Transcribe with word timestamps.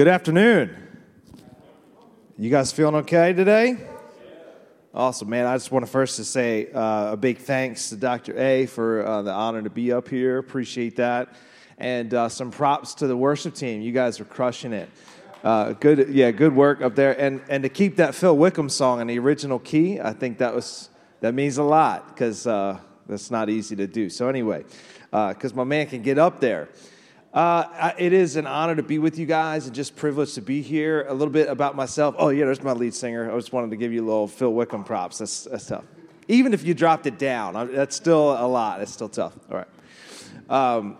Good 0.00 0.08
afternoon. 0.08 0.74
You 2.38 2.48
guys 2.48 2.72
feeling 2.72 2.94
okay 2.94 3.34
today? 3.34 3.76
Awesome, 4.94 5.28
man. 5.28 5.44
I 5.44 5.54
just 5.56 5.70
want 5.70 5.84
to 5.84 5.92
first 5.92 6.16
to 6.16 6.24
say 6.24 6.72
uh, 6.72 7.12
a 7.12 7.18
big 7.18 7.36
thanks 7.36 7.90
to 7.90 7.96
Dr. 7.96 8.34
A 8.38 8.64
for 8.64 9.06
uh, 9.06 9.20
the 9.20 9.30
honor 9.30 9.60
to 9.60 9.68
be 9.68 9.92
up 9.92 10.08
here. 10.08 10.38
Appreciate 10.38 10.96
that. 10.96 11.34
And 11.76 12.14
uh, 12.14 12.30
some 12.30 12.50
props 12.50 12.94
to 12.94 13.08
the 13.08 13.14
worship 13.14 13.54
team. 13.54 13.82
You 13.82 13.92
guys 13.92 14.18
are 14.20 14.24
crushing 14.24 14.72
it. 14.72 14.88
Uh, 15.44 15.74
good, 15.74 16.08
yeah, 16.08 16.30
good 16.30 16.56
work 16.56 16.80
up 16.80 16.94
there. 16.94 17.20
And 17.20 17.42
and 17.50 17.62
to 17.64 17.68
keep 17.68 17.96
that 17.96 18.14
Phil 18.14 18.34
Wickham 18.34 18.70
song 18.70 19.02
in 19.02 19.06
the 19.06 19.18
original 19.18 19.58
key, 19.58 20.00
I 20.00 20.14
think 20.14 20.38
that 20.38 20.54
was 20.54 20.88
that 21.20 21.34
means 21.34 21.58
a 21.58 21.62
lot 21.62 22.08
because 22.08 22.46
uh, 22.46 22.78
that's 23.06 23.30
not 23.30 23.50
easy 23.50 23.76
to 23.76 23.86
do. 23.86 24.08
So 24.08 24.30
anyway, 24.30 24.64
because 25.10 25.52
uh, 25.52 25.56
my 25.56 25.64
man 25.64 25.88
can 25.88 26.00
get 26.00 26.18
up 26.18 26.40
there. 26.40 26.70
Uh, 27.32 27.92
it 27.96 28.12
is 28.12 28.34
an 28.34 28.44
honor 28.44 28.74
to 28.74 28.82
be 28.82 28.98
with 28.98 29.16
you 29.16 29.24
guys 29.24 29.66
and 29.66 29.74
just 29.74 29.94
privileged 29.94 30.34
to 30.34 30.40
be 30.40 30.62
here. 30.62 31.06
A 31.08 31.14
little 31.14 31.32
bit 31.32 31.48
about 31.48 31.76
myself. 31.76 32.16
Oh, 32.18 32.30
yeah, 32.30 32.44
there's 32.44 32.62
my 32.62 32.72
lead 32.72 32.92
singer. 32.92 33.30
I 33.30 33.36
just 33.36 33.52
wanted 33.52 33.70
to 33.70 33.76
give 33.76 33.92
you 33.92 34.02
a 34.02 34.06
little 34.06 34.26
Phil 34.26 34.52
Wickham 34.52 34.82
props. 34.82 35.18
That's, 35.18 35.44
that's 35.44 35.66
tough. 35.66 35.84
Even 36.26 36.52
if 36.52 36.64
you 36.64 36.74
dropped 36.74 37.06
it 37.06 37.18
down, 37.18 37.72
that's 37.72 37.94
still 37.94 38.32
a 38.32 38.46
lot. 38.46 38.80
It's 38.80 38.92
still 38.92 39.08
tough. 39.08 39.32
All 39.48 39.58
right. 39.58 39.68
Um, 40.48 40.98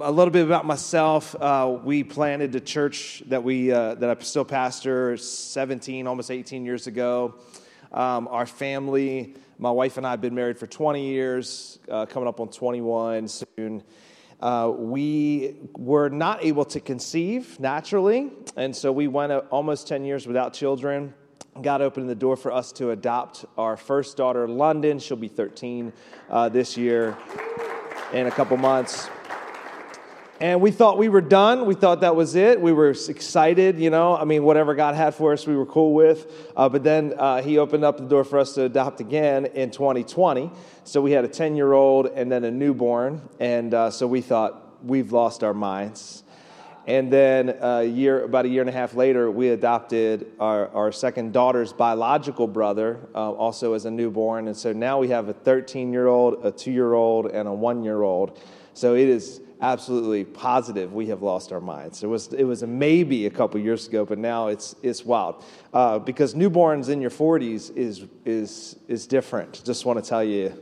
a 0.00 0.10
little 0.12 0.30
bit 0.30 0.44
about 0.44 0.66
myself. 0.66 1.34
Uh, 1.34 1.78
we 1.82 2.04
planted 2.04 2.54
a 2.54 2.60
church 2.60 3.22
that 3.26 3.42
we 3.42 3.72
uh, 3.72 3.94
that 3.94 4.18
I 4.18 4.22
still 4.22 4.44
pastor 4.44 5.16
17, 5.16 6.06
almost 6.06 6.30
18 6.30 6.64
years 6.66 6.86
ago. 6.86 7.34
Um, 7.92 8.28
our 8.28 8.46
family, 8.46 9.34
my 9.58 9.70
wife 9.70 9.96
and 9.96 10.06
I 10.06 10.10
have 10.10 10.20
been 10.20 10.34
married 10.34 10.58
for 10.58 10.66
20 10.66 11.06
years, 11.06 11.78
uh, 11.90 12.06
coming 12.06 12.28
up 12.28 12.40
on 12.40 12.48
21 12.48 13.28
soon. 13.28 13.82
Uh, 14.44 14.68
we 14.68 15.56
were 15.72 16.10
not 16.10 16.44
able 16.44 16.66
to 16.66 16.78
conceive 16.78 17.58
naturally, 17.58 18.30
and 18.56 18.76
so 18.76 18.92
we 18.92 19.08
went 19.08 19.32
almost 19.50 19.88
10 19.88 20.04
years 20.04 20.26
without 20.26 20.52
children. 20.52 21.14
God 21.62 21.80
opened 21.80 22.10
the 22.10 22.14
door 22.14 22.36
for 22.36 22.52
us 22.52 22.70
to 22.72 22.90
adopt 22.90 23.46
our 23.56 23.78
first 23.78 24.18
daughter, 24.18 24.46
London. 24.46 24.98
She'll 24.98 25.16
be 25.16 25.28
13 25.28 25.94
uh, 26.28 26.50
this 26.50 26.76
year 26.76 27.16
in 28.12 28.26
a 28.26 28.30
couple 28.30 28.58
months. 28.58 29.08
And 30.44 30.60
we 30.60 30.72
thought 30.72 30.98
we 30.98 31.08
were 31.08 31.22
done. 31.22 31.64
We 31.64 31.74
thought 31.74 32.02
that 32.02 32.16
was 32.16 32.34
it. 32.34 32.60
We 32.60 32.74
were 32.74 32.90
excited, 32.90 33.78
you 33.78 33.88
know. 33.88 34.14
I 34.14 34.24
mean, 34.24 34.44
whatever 34.44 34.74
God 34.74 34.94
had 34.94 35.14
for 35.14 35.32
us, 35.32 35.46
we 35.46 35.56
were 35.56 35.64
cool 35.64 35.94
with. 35.94 36.50
Uh, 36.54 36.68
but 36.68 36.84
then 36.84 37.14
uh, 37.16 37.40
He 37.40 37.56
opened 37.56 37.82
up 37.82 37.96
the 37.96 38.04
door 38.04 38.24
for 38.24 38.38
us 38.38 38.52
to 38.56 38.64
adopt 38.64 39.00
again 39.00 39.46
in 39.46 39.70
2020. 39.70 40.50
So 40.84 41.00
we 41.00 41.12
had 41.12 41.24
a 41.24 41.28
10 41.28 41.56
year 41.56 41.72
old 41.72 42.08
and 42.08 42.30
then 42.30 42.44
a 42.44 42.50
newborn. 42.50 43.26
And 43.40 43.72
uh, 43.72 43.90
so 43.90 44.06
we 44.06 44.20
thought, 44.20 44.84
we've 44.84 45.12
lost 45.12 45.42
our 45.42 45.54
minds. 45.54 46.24
And 46.86 47.10
then 47.10 47.56
a 47.62 47.84
year, 47.84 48.22
about 48.22 48.44
a 48.44 48.48
year 48.48 48.60
and 48.60 48.68
a 48.68 48.72
half 48.74 48.92
later, 48.92 49.30
we 49.30 49.48
adopted 49.48 50.30
our, 50.38 50.68
our 50.74 50.92
second 50.92 51.32
daughter's 51.32 51.72
biological 51.72 52.48
brother, 52.48 53.00
uh, 53.14 53.32
also 53.32 53.72
as 53.72 53.86
a 53.86 53.90
newborn. 53.90 54.48
And 54.48 54.56
so 54.58 54.74
now 54.74 54.98
we 54.98 55.08
have 55.08 55.30
a 55.30 55.32
13 55.32 55.90
year 55.90 56.06
old, 56.06 56.44
a 56.44 56.52
two 56.52 56.70
year 56.70 56.92
old, 56.92 57.28
and 57.28 57.48
a 57.48 57.52
one 57.54 57.82
year 57.82 58.02
old. 58.02 58.38
So 58.74 58.94
it 58.94 59.08
is 59.08 59.40
absolutely 59.60 60.24
positive 60.24 60.92
we 60.92 61.06
have 61.06 61.22
lost 61.22 61.52
our 61.52 61.60
minds. 61.60 62.02
It 62.02 62.06
was, 62.06 62.32
it 62.32 62.44
was 62.44 62.62
a 62.62 62.66
maybe 62.66 63.26
a 63.26 63.30
couple 63.30 63.60
years 63.60 63.86
ago, 63.88 64.04
but 64.04 64.18
now 64.18 64.48
it's, 64.48 64.76
it's 64.82 65.04
wild. 65.04 65.44
Uh, 65.72 65.98
because 65.98 66.34
newborns 66.34 66.88
in 66.88 67.00
your 67.00 67.10
40s 67.10 67.74
is, 67.76 68.06
is, 68.24 68.76
is 68.88 69.06
different. 69.06 69.62
Just 69.64 69.84
want 69.86 70.02
to 70.02 70.08
tell 70.08 70.24
you 70.24 70.54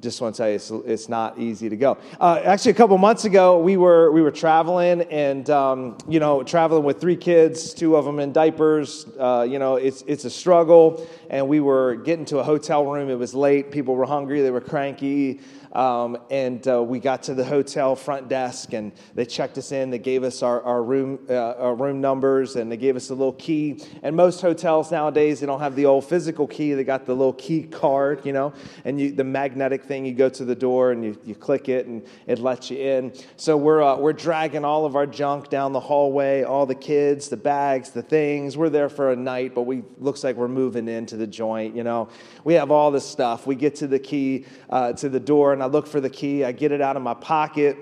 just 0.00 0.20
want 0.20 0.34
to 0.34 0.42
tell 0.42 0.48
you, 0.48 0.54
it's, 0.54 0.70
it's 0.70 1.08
not 1.08 1.38
easy 1.38 1.68
to 1.68 1.76
go. 1.76 1.98
Uh, 2.18 2.40
actually, 2.44 2.70
a 2.70 2.74
couple 2.74 2.96
months 2.98 3.24
ago, 3.24 3.58
we 3.58 3.76
were 3.76 4.10
we 4.12 4.22
were 4.22 4.30
traveling, 4.30 5.02
and 5.02 5.48
um, 5.50 5.98
you 6.08 6.20
know, 6.20 6.42
traveling 6.42 6.84
with 6.84 7.00
three 7.00 7.16
kids, 7.16 7.74
two 7.74 7.96
of 7.96 8.04
them 8.04 8.18
in 8.18 8.32
diapers. 8.32 9.06
Uh, 9.18 9.46
you 9.48 9.58
know, 9.58 9.76
it's 9.76 10.02
it's 10.06 10.24
a 10.24 10.30
struggle. 10.30 11.06
And 11.30 11.46
we 11.46 11.60
were 11.60 11.94
getting 11.94 12.24
to 12.26 12.38
a 12.38 12.42
hotel 12.42 12.84
room. 12.84 13.08
It 13.08 13.14
was 13.14 13.34
late. 13.34 13.70
People 13.70 13.94
were 13.94 14.04
hungry. 14.04 14.42
They 14.42 14.50
were 14.50 14.60
cranky. 14.60 15.40
Um, 15.72 16.18
and 16.30 16.66
uh, 16.66 16.82
we 16.82 16.98
got 16.98 17.22
to 17.24 17.34
the 17.34 17.44
hotel 17.44 17.94
front 17.94 18.28
desk, 18.28 18.72
and 18.72 18.90
they 19.14 19.24
checked 19.24 19.56
us 19.56 19.70
in. 19.70 19.90
They 19.90 20.00
gave 20.00 20.24
us 20.24 20.42
our, 20.42 20.60
our 20.62 20.82
room 20.82 21.20
uh, 21.28 21.52
our 21.52 21.76
room 21.76 22.00
numbers, 22.00 22.56
and 22.56 22.70
they 22.72 22.76
gave 22.76 22.96
us 22.96 23.10
a 23.10 23.14
little 23.14 23.34
key. 23.34 23.80
And 24.02 24.16
most 24.16 24.40
hotels 24.40 24.90
nowadays 24.90 25.38
they 25.38 25.46
don't 25.46 25.60
have 25.60 25.76
the 25.76 25.86
old 25.86 26.04
physical 26.04 26.48
key. 26.48 26.74
They 26.74 26.82
got 26.82 27.06
the 27.06 27.14
little 27.14 27.34
key 27.34 27.62
card, 27.62 28.26
you 28.26 28.32
know, 28.32 28.52
and 28.84 29.00
you, 29.00 29.12
the 29.12 29.22
magnetic 29.22 29.84
thing. 29.90 30.06
You 30.06 30.14
go 30.14 30.28
to 30.28 30.44
the 30.44 30.54
door 30.54 30.92
and 30.92 31.04
you, 31.04 31.18
you 31.24 31.34
click 31.34 31.68
it, 31.68 31.86
and 31.86 32.06
it 32.28 32.38
lets 32.38 32.70
you 32.70 32.78
in. 32.78 33.12
So 33.36 33.56
we're 33.56 33.82
uh, 33.82 33.96
we're 33.96 34.12
dragging 34.12 34.64
all 34.64 34.86
of 34.86 34.94
our 34.94 35.06
junk 35.06 35.50
down 35.50 35.72
the 35.72 35.80
hallway, 35.80 36.44
all 36.44 36.64
the 36.64 36.76
kids, 36.76 37.28
the 37.28 37.36
bags, 37.36 37.90
the 37.90 38.02
things. 38.02 38.56
We're 38.56 38.70
there 38.70 38.88
for 38.88 39.10
a 39.10 39.16
night, 39.16 39.52
but 39.52 39.62
we 39.62 39.82
looks 39.98 40.22
like 40.22 40.36
we're 40.36 40.46
moving 40.46 40.86
into 40.86 41.16
the 41.16 41.26
joint. 41.26 41.74
You 41.74 41.82
know, 41.82 42.08
we 42.44 42.54
have 42.54 42.70
all 42.70 42.92
this 42.92 43.06
stuff. 43.06 43.48
We 43.48 43.56
get 43.56 43.74
to 43.76 43.88
the 43.88 43.98
key 43.98 44.46
uh, 44.70 44.92
to 44.92 45.08
the 45.08 45.20
door 45.20 45.52
and 45.52 45.60
I 45.60 45.66
look 45.66 45.88
for 45.88 46.00
the 46.00 46.10
key. 46.10 46.44
I 46.44 46.52
get 46.52 46.70
it 46.70 46.80
out 46.80 46.96
of 46.96 47.02
my 47.02 47.14
pocket. 47.14 47.76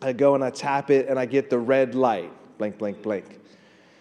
I 0.00 0.14
go 0.14 0.34
and 0.34 0.42
I 0.42 0.48
tap 0.48 0.90
it, 0.90 1.08
and 1.08 1.18
I 1.18 1.26
get 1.26 1.50
the 1.50 1.58
red 1.58 1.94
light 1.94 2.32
blink, 2.56 2.78
blink, 2.78 3.02
blink. 3.02 3.38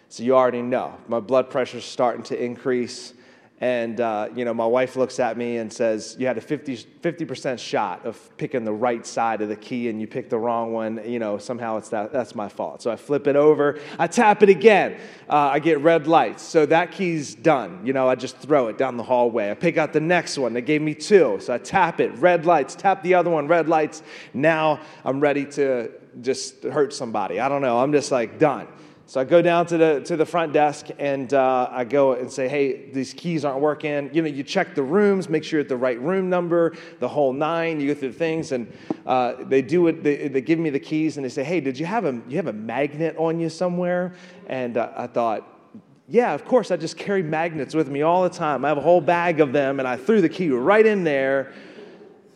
So 0.08 0.24
you 0.24 0.36
already 0.36 0.62
know 0.62 0.98
my 1.08 1.20
blood 1.20 1.50
pressure's 1.50 1.86
starting 1.86 2.24
to 2.24 2.42
increase. 2.42 3.14
And, 3.62 4.00
uh, 4.00 4.30
you 4.34 4.46
know, 4.46 4.54
my 4.54 4.66
wife 4.66 4.96
looks 4.96 5.20
at 5.20 5.38
me 5.38 5.58
and 5.58 5.72
says, 5.72 6.16
You 6.18 6.28
had 6.28 6.38
a 6.38 6.42
50, 6.42 6.78
50% 6.78 7.60
shot 7.60 8.06
of 8.06 8.38
picking 8.38 8.64
the 8.64 8.72
right 8.72 9.06
side 9.06 9.42
of 9.42 9.50
the 9.50 9.56
key 9.56 9.90
and 9.90 10.00
you 10.00 10.08
picked 10.08 10.30
the 10.30 10.40
wrong 10.40 10.72
one. 10.72 11.02
You 11.06 11.20
know, 11.20 11.38
somehow 11.38 11.76
it's 11.78 11.90
that, 11.90 12.14
that's 12.14 12.36
my 12.36 12.48
fault. 12.48 12.82
So 12.82 12.90
I 12.90 12.96
flip 12.96 13.28
it 13.28 13.36
over. 13.36 13.78
I 13.98 14.08
tap 14.08 14.44
it 14.44 14.50
again. 14.50 14.98
Uh, 15.30 15.50
I 15.52 15.60
get 15.60 15.82
red 15.82 16.08
lights. 16.08 16.42
So 16.42 16.66
that 16.68 16.94
key's 16.94 17.36
done. 17.36 17.86
You 17.86 17.92
know, 17.92 18.08
I 18.08 18.16
just 18.16 18.38
throw 18.38 18.70
it 18.70 18.78
down 18.78 18.96
the 18.96 19.04
hallway. 19.04 19.52
I 19.52 19.56
pick 19.56 19.76
out 19.76 19.92
the 19.92 20.00
next 20.00 20.38
one. 20.38 20.54
They 20.54 20.62
gave 20.62 20.82
me 20.82 20.96
two. 20.96 21.38
So 21.42 21.54
I 21.54 21.58
tap 21.58 22.00
it, 22.00 22.16
red 22.20 22.46
lights, 22.46 22.76
tap 22.76 23.04
the 23.04 23.16
other 23.16 23.30
one, 23.30 23.50
red 23.50 23.68
lights. 23.68 24.04
Now 24.34 24.80
I'm 25.04 25.20
ready 25.20 25.46
to 25.46 25.92
just 26.22 26.64
hurt 26.64 26.94
somebody. 26.94 27.42
I 27.42 27.50
don't 27.50 27.62
know. 27.62 27.80
I'm 27.80 27.92
just 27.92 28.10
like 28.10 28.40
done. 28.40 28.68
So 29.10 29.20
I 29.20 29.24
go 29.24 29.42
down 29.42 29.66
to 29.66 29.78
the, 29.78 30.02
to 30.02 30.16
the 30.16 30.26
front 30.26 30.54
desk 30.54 30.90
and 31.00 31.34
uh, 31.34 31.68
I 31.72 31.84
go 31.84 32.14
and 32.14 32.32
say, 32.32 32.48
hey, 32.48 32.92
these 32.92 33.12
keys 33.12 33.44
aren't 33.44 33.60
working. 33.60 34.12
You 34.14 34.22
know, 34.22 34.28
you 34.28 34.44
check 34.44 34.76
the 34.76 34.84
rooms, 34.84 35.30
make 35.30 35.44
sure 35.44 35.58
you're 35.58 35.64
at 35.64 35.68
the 35.68 35.78
right 35.78 36.00
room 36.00 36.30
number, 36.30 36.76
the 37.00 37.08
whole 37.08 37.34
nine. 37.34 37.80
You 37.80 37.96
go 37.96 38.00
through 38.00 38.12
things 38.12 38.52
and 38.52 38.72
uh, 39.08 39.34
they 39.46 39.64
do 39.64 39.88
it. 39.88 40.04
They, 40.04 40.28
they, 40.28 40.42
give 40.42 40.60
me 40.60 40.70
the 40.70 40.80
keys 40.80 41.18
and 41.18 41.26
they 41.26 41.30
say, 41.30 41.44
hey, 41.44 41.60
did 41.60 41.80
you 41.80 41.88
have 41.88 42.06
a, 42.06 42.22
you 42.28 42.36
have 42.36 42.46
a 42.46 42.54
magnet 42.54 43.16
on 43.18 43.40
you 43.40 43.50
somewhere? 43.50 44.14
And 44.46 44.78
uh, 44.78 44.92
I 44.96 45.08
thought, 45.08 45.74
yeah, 46.08 46.36
of 46.36 46.46
course. 46.46 46.70
I 46.70 46.78
just 46.78 46.96
carry 46.96 47.24
magnets 47.24 47.74
with 47.74 47.90
me 47.90 48.04
all 48.04 48.22
the 48.22 48.30
time. 48.30 48.64
I 48.64 48.68
have 48.68 48.78
a 48.78 48.82
whole 48.82 49.02
bag 49.02 49.42
of 49.42 49.52
them 49.52 49.80
and 49.80 49.88
I 49.88 49.98
threw 49.98 50.22
the 50.22 50.30
key 50.30 50.50
right 50.50 50.86
in 50.86 51.04
there. 51.04 51.52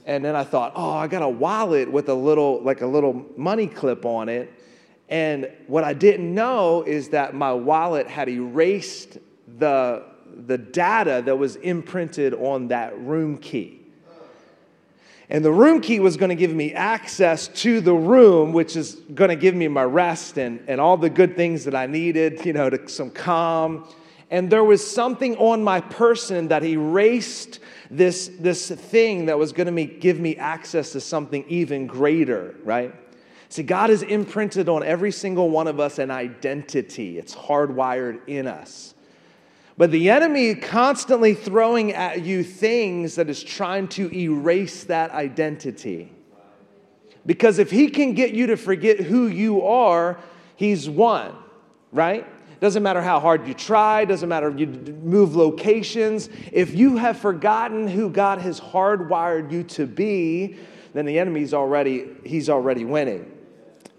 And 0.07 0.25
then 0.25 0.35
I 0.35 0.43
thought, 0.43 0.73
oh, 0.75 0.89
I 0.89 1.05
got 1.05 1.21
a 1.21 1.29
wallet 1.29 1.91
with 1.91 2.09
a 2.09 2.15
little, 2.15 2.63
like 2.63 2.81
a 2.81 2.87
little 2.87 3.27
money 3.37 3.67
clip 3.67 4.05
on 4.07 4.27
it. 4.27 4.51
And 5.13 5.51
what 5.67 5.83
I 5.83 5.93
didn't 5.93 6.33
know 6.33 6.81
is 6.81 7.09
that 7.09 7.35
my 7.35 7.53
wallet 7.53 8.07
had 8.07 8.27
erased 8.29 9.19
the, 9.59 10.01
the 10.47 10.57
data 10.57 11.21
that 11.23 11.37
was 11.37 11.55
imprinted 11.57 12.33
on 12.33 12.69
that 12.69 12.99
room 12.99 13.37
key. 13.37 13.79
And 15.29 15.45
the 15.45 15.51
room 15.51 15.81
key 15.81 15.99
was 15.99 16.17
going 16.17 16.29
to 16.29 16.35
give 16.35 16.51
me 16.51 16.73
access 16.73 17.47
to 17.47 17.79
the 17.79 17.93
room, 17.93 18.53
which 18.53 18.75
is 18.75 18.95
going 19.13 19.29
to 19.29 19.35
give 19.35 19.53
me 19.53 19.67
my 19.67 19.83
rest 19.83 20.39
and, 20.39 20.63
and 20.67 20.81
all 20.81 20.97
the 20.97 21.11
good 21.11 21.35
things 21.35 21.65
that 21.65 21.75
I 21.75 21.85
needed, 21.85 22.43
you 22.43 22.53
know, 22.53 22.71
to 22.71 22.89
some 22.89 23.11
calm. 23.11 23.87
And 24.31 24.49
there 24.49 24.63
was 24.63 24.85
something 24.85 25.37
on 25.37 25.63
my 25.63 25.79
person 25.79 26.47
that 26.47 26.63
erased 26.63 27.59
this, 27.91 28.31
this 28.39 28.71
thing 28.71 29.27
that 29.27 29.37
was 29.37 29.53
going 29.53 29.75
to 29.75 29.85
give 29.85 30.19
me 30.19 30.37
access 30.37 30.91
to 30.93 30.99
something 30.99 31.45
even 31.47 31.85
greater, 31.85 32.55
right? 32.63 32.95
See, 33.53 33.61
God 33.61 33.91
has 33.91 34.01
imprinted 34.01 34.67
on 34.67 34.81
every 34.81 35.11
single 35.11 35.47
one 35.51 35.67
of 35.67 35.79
us 35.79 35.99
an 35.99 36.09
identity, 36.09 37.19
it's 37.19 37.35
hardwired 37.35 38.21
in 38.25 38.47
us. 38.47 38.95
But 39.77 39.91
the 39.91 40.09
enemy 40.09 40.55
constantly 40.55 41.35
throwing 41.35 41.91
at 41.91 42.23
you 42.23 42.43
things 42.43 43.13
that 43.13 43.29
is 43.29 43.43
trying 43.43 43.89
to 43.89 44.11
erase 44.11 44.85
that 44.85 45.11
identity. 45.11 46.11
Because 47.27 47.59
if 47.59 47.69
he 47.69 47.89
can 47.89 48.15
get 48.15 48.33
you 48.33 48.47
to 48.47 48.57
forget 48.57 48.99
who 48.99 49.27
you 49.27 49.61
are, 49.61 50.17
he's 50.55 50.89
won, 50.89 51.35
right? 51.91 52.25
Doesn't 52.59 52.81
matter 52.81 53.03
how 53.03 53.19
hard 53.19 53.47
you 53.47 53.53
try, 53.53 54.03
doesn't 54.03 54.29
matter 54.29 54.49
if 54.49 54.59
you 54.59 54.65
move 54.65 55.35
locations. 55.35 56.27
If 56.51 56.73
you 56.73 56.97
have 56.97 57.19
forgotten 57.19 57.87
who 57.87 58.09
God 58.09 58.39
has 58.39 58.59
hardwired 58.59 59.51
you 59.51 59.61
to 59.65 59.85
be, 59.85 60.57
then 60.95 61.05
the 61.05 61.19
enemy's 61.19 61.53
already, 61.53 62.07
he's 62.23 62.49
already 62.49 62.83
winning. 62.83 63.29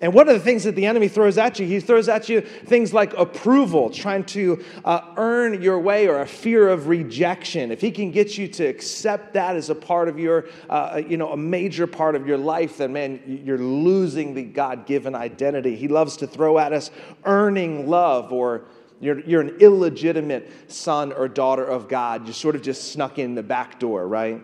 And 0.00 0.12
one 0.12 0.28
of 0.28 0.34
the 0.34 0.40
things 0.40 0.64
that 0.64 0.74
the 0.74 0.86
enemy 0.86 1.08
throws 1.08 1.38
at 1.38 1.58
you, 1.58 1.66
he 1.66 1.80
throws 1.80 2.08
at 2.08 2.28
you 2.28 2.40
things 2.40 2.92
like 2.92 3.14
approval, 3.14 3.90
trying 3.90 4.24
to 4.24 4.62
uh, 4.84 5.12
earn 5.16 5.62
your 5.62 5.78
way, 5.78 6.08
or 6.08 6.20
a 6.20 6.26
fear 6.26 6.68
of 6.68 6.88
rejection. 6.88 7.70
If 7.70 7.80
he 7.80 7.90
can 7.90 8.10
get 8.10 8.36
you 8.36 8.48
to 8.48 8.64
accept 8.64 9.34
that 9.34 9.56
as 9.56 9.70
a 9.70 9.74
part 9.74 10.08
of 10.08 10.18
your, 10.18 10.46
uh, 10.68 11.00
you 11.06 11.16
know, 11.16 11.30
a 11.32 11.36
major 11.36 11.86
part 11.86 12.16
of 12.16 12.26
your 12.26 12.36
life, 12.36 12.78
then 12.78 12.92
man, 12.92 13.42
you're 13.44 13.56
losing 13.56 14.34
the 14.34 14.42
God 14.42 14.84
given 14.84 15.14
identity. 15.14 15.76
He 15.76 15.88
loves 15.88 16.16
to 16.18 16.26
throw 16.26 16.58
at 16.58 16.72
us 16.72 16.90
earning 17.24 17.88
love 17.88 18.32
or 18.32 18.64
you're, 19.00 19.20
you're 19.20 19.42
an 19.42 19.56
illegitimate 19.60 20.70
son 20.70 21.12
or 21.12 21.28
daughter 21.28 21.64
of 21.64 21.88
God. 21.88 22.26
You 22.26 22.32
sort 22.32 22.56
of 22.56 22.62
just 22.62 22.92
snuck 22.92 23.18
in 23.18 23.34
the 23.34 23.42
back 23.42 23.78
door, 23.78 24.06
right? 24.08 24.42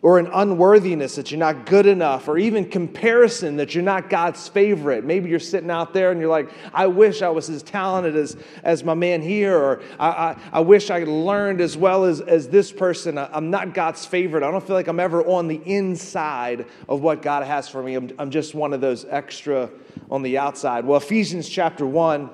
Or 0.00 0.20
an 0.20 0.28
unworthiness 0.32 1.16
that 1.16 1.32
you're 1.32 1.40
not 1.40 1.66
good 1.66 1.86
enough, 1.86 2.28
or 2.28 2.38
even 2.38 2.68
comparison 2.70 3.56
that 3.56 3.74
you're 3.74 3.82
not 3.82 4.08
God's 4.08 4.46
favorite. 4.46 5.04
Maybe 5.04 5.28
you're 5.28 5.40
sitting 5.40 5.72
out 5.72 5.92
there 5.92 6.12
and 6.12 6.20
you're 6.20 6.30
like, 6.30 6.50
I 6.72 6.86
wish 6.86 7.20
I 7.20 7.30
was 7.30 7.50
as 7.50 7.64
talented 7.64 8.14
as, 8.14 8.36
as 8.62 8.84
my 8.84 8.94
man 8.94 9.22
here, 9.22 9.56
or 9.56 9.82
I, 9.98 10.08
I, 10.08 10.36
I 10.52 10.60
wish 10.60 10.90
I 10.90 11.02
learned 11.02 11.60
as 11.60 11.76
well 11.76 12.04
as, 12.04 12.20
as 12.20 12.48
this 12.48 12.70
person. 12.70 13.18
I'm 13.18 13.50
not 13.50 13.74
God's 13.74 14.06
favorite. 14.06 14.44
I 14.44 14.52
don't 14.52 14.64
feel 14.64 14.76
like 14.76 14.86
I'm 14.86 15.00
ever 15.00 15.26
on 15.26 15.48
the 15.48 15.60
inside 15.64 16.66
of 16.88 17.02
what 17.02 17.20
God 17.20 17.44
has 17.44 17.68
for 17.68 17.82
me. 17.82 17.96
I'm, 17.96 18.12
I'm 18.20 18.30
just 18.30 18.54
one 18.54 18.72
of 18.72 18.80
those 18.80 19.04
extra 19.04 19.68
on 20.12 20.22
the 20.22 20.38
outside. 20.38 20.84
Well, 20.84 20.98
Ephesians 20.98 21.48
chapter 21.48 21.84
1 21.84 22.30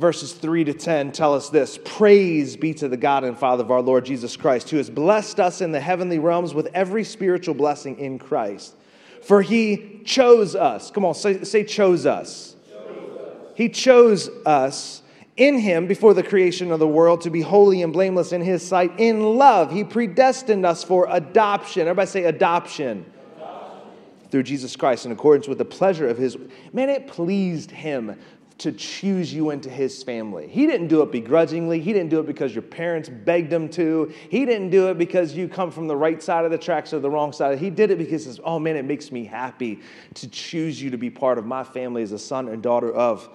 verses 0.00 0.32
3 0.32 0.64
to 0.64 0.72
10 0.72 1.12
tell 1.12 1.34
us 1.34 1.50
this 1.50 1.78
Praise 1.84 2.56
be 2.56 2.72
to 2.74 2.88
the 2.88 2.96
God 2.96 3.22
and 3.22 3.38
Father 3.38 3.62
of 3.62 3.70
our 3.70 3.82
Lord 3.82 4.06
Jesus 4.06 4.36
Christ, 4.36 4.70
who 4.70 4.78
has 4.78 4.88
blessed 4.88 5.38
us 5.38 5.60
in 5.60 5.72
the 5.72 5.80
heavenly 5.80 6.18
realms 6.18 6.54
with 6.54 6.68
every 6.74 7.04
spiritual 7.04 7.54
blessing 7.54 7.98
in 7.98 8.18
Christ. 8.18 8.74
For 9.22 9.42
he 9.42 10.00
chose 10.04 10.56
us. 10.56 10.90
Come 10.90 11.04
on, 11.04 11.14
say, 11.14 11.44
say 11.44 11.62
chose, 11.62 12.06
us. 12.06 12.56
chose 12.66 13.18
us. 13.18 13.52
He 13.54 13.68
chose 13.68 14.30
us 14.46 15.02
in 15.36 15.58
him 15.58 15.86
before 15.86 16.14
the 16.14 16.22
creation 16.22 16.72
of 16.72 16.78
the 16.78 16.88
world 16.88 17.20
to 17.22 17.30
be 17.30 17.42
holy 17.42 17.82
and 17.82 17.92
blameless 17.92 18.32
in 18.32 18.40
his 18.40 18.66
sight. 18.66 18.92
In 18.98 19.36
love, 19.36 19.70
he 19.70 19.84
predestined 19.84 20.64
us 20.64 20.82
for 20.82 21.06
adoption. 21.10 21.82
Everybody 21.82 22.08
say 22.08 22.24
adoption. 22.24 23.04
adoption. 23.36 23.90
Through 24.30 24.44
Jesus 24.44 24.74
Christ 24.74 25.04
in 25.04 25.12
accordance 25.12 25.46
with 25.46 25.58
the 25.58 25.64
pleasure 25.66 26.08
of 26.08 26.16
his. 26.16 26.38
Man, 26.72 26.88
it 26.88 27.06
pleased 27.06 27.70
him 27.70 28.18
to 28.60 28.72
choose 28.72 29.32
you 29.32 29.50
into 29.50 29.70
his 29.70 30.02
family. 30.02 30.46
He 30.46 30.66
didn't 30.66 30.88
do 30.88 31.00
it 31.00 31.10
begrudgingly. 31.10 31.80
He 31.80 31.94
didn't 31.94 32.10
do 32.10 32.20
it 32.20 32.26
because 32.26 32.54
your 32.54 32.62
parents 32.62 33.08
begged 33.08 33.50
him 33.50 33.70
to. 33.70 34.12
He 34.28 34.44
didn't 34.44 34.68
do 34.68 34.88
it 34.90 34.98
because 34.98 35.34
you 35.34 35.48
come 35.48 35.70
from 35.70 35.88
the 35.88 35.96
right 35.96 36.22
side 36.22 36.44
of 36.44 36.50
the 36.50 36.58
tracks 36.58 36.92
or 36.92 37.00
the 37.00 37.08
wrong 37.08 37.32
side. 37.32 37.58
He 37.58 37.70
did 37.70 37.90
it 37.90 37.96
because, 37.96 38.24
says, 38.24 38.38
oh 38.44 38.58
man, 38.58 38.76
it 38.76 38.84
makes 38.84 39.10
me 39.10 39.24
happy 39.24 39.80
to 40.14 40.28
choose 40.28 40.80
you 40.80 40.90
to 40.90 40.98
be 40.98 41.08
part 41.08 41.38
of 41.38 41.46
my 41.46 41.64
family 41.64 42.02
as 42.02 42.12
a 42.12 42.18
son 42.18 42.48
and 42.48 42.62
daughter 42.62 42.92
of 42.92 43.30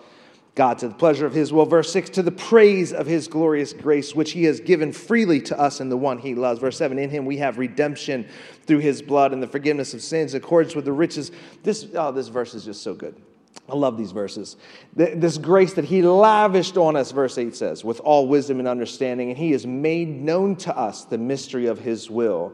God 0.54 0.78
to 0.80 0.88
the 0.88 0.94
pleasure 0.94 1.26
of 1.26 1.34
his 1.34 1.52
will. 1.52 1.66
Verse 1.66 1.92
6, 1.92 2.12
to 2.12 2.22
the 2.22 2.32
praise 2.32 2.94
of 2.94 3.08
his 3.08 3.28
glorious 3.28 3.74
grace, 3.74 4.14
which 4.14 4.32
he 4.32 4.44
has 4.44 4.60
given 4.60 4.92
freely 4.92 5.42
to 5.42 5.60
us 5.60 5.82
in 5.82 5.90
the 5.90 5.98
one 5.98 6.20
he 6.20 6.36
loves. 6.36 6.60
Verse 6.60 6.78
7, 6.78 7.00
in 7.00 7.10
him 7.10 7.26
we 7.26 7.38
have 7.38 7.58
redemption 7.58 8.28
through 8.68 8.80
his 8.80 9.02
blood 9.02 9.34
and 9.34 9.42
the 9.42 9.48
forgiveness 9.48 9.96
of 9.96 10.04
sins 10.04 10.36
in 10.36 10.42
accordance 10.42 10.76
with 10.76 10.86
the 10.86 10.94
riches. 10.94 11.32
This, 11.64 11.88
oh, 11.96 12.12
this 12.12 12.28
verse 12.28 12.54
is 12.54 12.64
just 12.64 12.84
so 12.84 12.94
good. 12.94 13.20
I 13.68 13.76
love 13.76 13.98
these 13.98 14.12
verses. 14.12 14.58
This 14.96 15.38
grace 15.38 15.74
that 15.74 15.86
he 15.86 16.04
lavished 16.04 16.78
on 16.78 16.96
us, 16.96 17.12
verse 17.12 17.38
8 17.38 17.56
says, 17.56 17.84
with 17.84 18.00
all 18.00 18.28
wisdom 18.28 18.60
and 18.60 18.68
understanding, 18.68 19.30
and 19.30 19.38
he 19.38 19.52
has 19.52 19.66
made 19.66 20.10
known 20.10 20.56
to 20.58 20.78
us 20.78 21.06
the 21.06 21.18
mystery 21.18 21.66
of 21.66 21.80
his 21.80 22.10
will. 22.10 22.54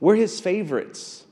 We're 0.00 0.16
his 0.16 0.38
favorites. 0.38 1.24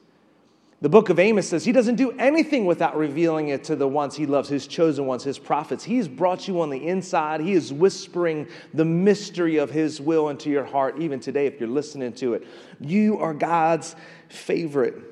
The 0.81 0.89
book 0.89 1.09
of 1.09 1.19
Amos 1.19 1.49
says 1.49 1.65
he 1.65 1.73
doesn't 1.73 1.97
do 1.97 2.13
anything 2.13 2.65
without 2.65 2.97
revealing 2.97 3.49
it 3.49 3.65
to 3.65 3.75
the 3.75 3.89
ones 3.89 4.15
he 4.15 4.27
loves, 4.27 4.49
his 4.49 4.67
chosen 4.67 5.07
ones, 5.07 5.25
his 5.25 5.37
prophets. 5.39 5.83
He's 5.83 6.07
brought 6.07 6.47
you 6.47 6.61
on 6.61 6.71
the 6.71 6.87
inside. 6.87 7.41
He 7.41 7.53
is 7.53 7.73
whispering 7.73 8.47
the 8.73 8.85
mystery 8.85 9.57
of 9.57 9.71
his 9.71 10.01
will 10.01 10.29
into 10.29 10.51
your 10.51 10.65
heart, 10.65 10.99
even 11.01 11.19
today, 11.19 11.47
if 11.47 11.59
you're 11.59 11.69
listening 11.69 12.13
to 12.15 12.35
it. 12.35 12.47
You 12.81 13.19
are 13.19 13.35
God's 13.35 13.97
favorite 14.29 15.08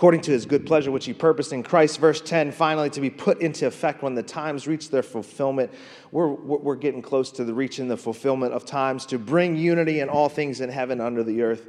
according 0.00 0.22
to 0.22 0.30
his 0.30 0.46
good 0.46 0.64
pleasure, 0.64 0.90
which 0.90 1.04
he 1.04 1.12
purposed 1.12 1.52
in 1.52 1.62
Christ. 1.62 1.98
Verse 1.98 2.22
10, 2.22 2.52
finally, 2.52 2.88
to 2.88 3.02
be 3.02 3.10
put 3.10 3.42
into 3.42 3.66
effect 3.66 4.02
when 4.02 4.14
the 4.14 4.22
times 4.22 4.66
reach 4.66 4.88
their 4.88 5.02
fulfillment. 5.02 5.70
We're, 6.10 6.28
we're 6.28 6.76
getting 6.76 7.02
close 7.02 7.30
to 7.32 7.44
the 7.44 7.52
reaching 7.52 7.86
the 7.86 7.98
fulfillment 7.98 8.54
of 8.54 8.64
times 8.64 9.04
to 9.06 9.18
bring 9.18 9.56
unity 9.56 10.00
in 10.00 10.08
all 10.08 10.30
things 10.30 10.62
in 10.62 10.70
heaven 10.70 11.02
under 11.02 11.22
the 11.22 11.42
earth. 11.42 11.66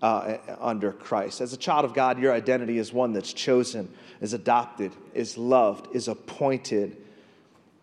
Uh, 0.00 0.38
under 0.60 0.92
Christ. 0.92 1.40
As 1.40 1.52
a 1.54 1.56
child 1.56 1.86
of 1.86 1.94
God, 1.94 2.18
your 2.18 2.32
identity 2.32 2.76
is 2.76 2.92
one 2.92 3.14
that's 3.14 3.32
chosen, 3.32 3.88
is 4.20 4.34
adopted, 4.34 4.92
is 5.14 5.38
loved, 5.38 5.94
is 5.94 6.08
appointed. 6.08 6.98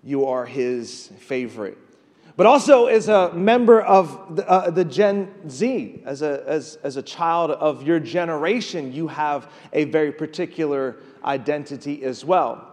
You 0.04 0.26
are 0.26 0.46
his 0.46 1.12
favorite 1.20 1.80
but 2.38 2.46
also 2.46 2.86
as 2.86 3.08
a 3.10 3.34
member 3.34 3.82
of 3.82 4.36
the, 4.36 4.50
uh, 4.50 4.70
the, 4.70 4.86
Gen 4.86 5.50
Z, 5.50 6.02
as 6.06 6.22
a, 6.22 6.44
as, 6.48 6.78
as 6.84 6.98
a 6.98 7.02
child 7.02 7.52
of 7.52 7.84
your 7.84 8.00
generation, 8.00 8.94
you 8.94 9.08
have 9.08 9.52
a 9.74 9.84
very 9.86 10.12
particular 10.12 10.98
identity 11.24 12.04
as 12.04 12.24
well. 12.24 12.68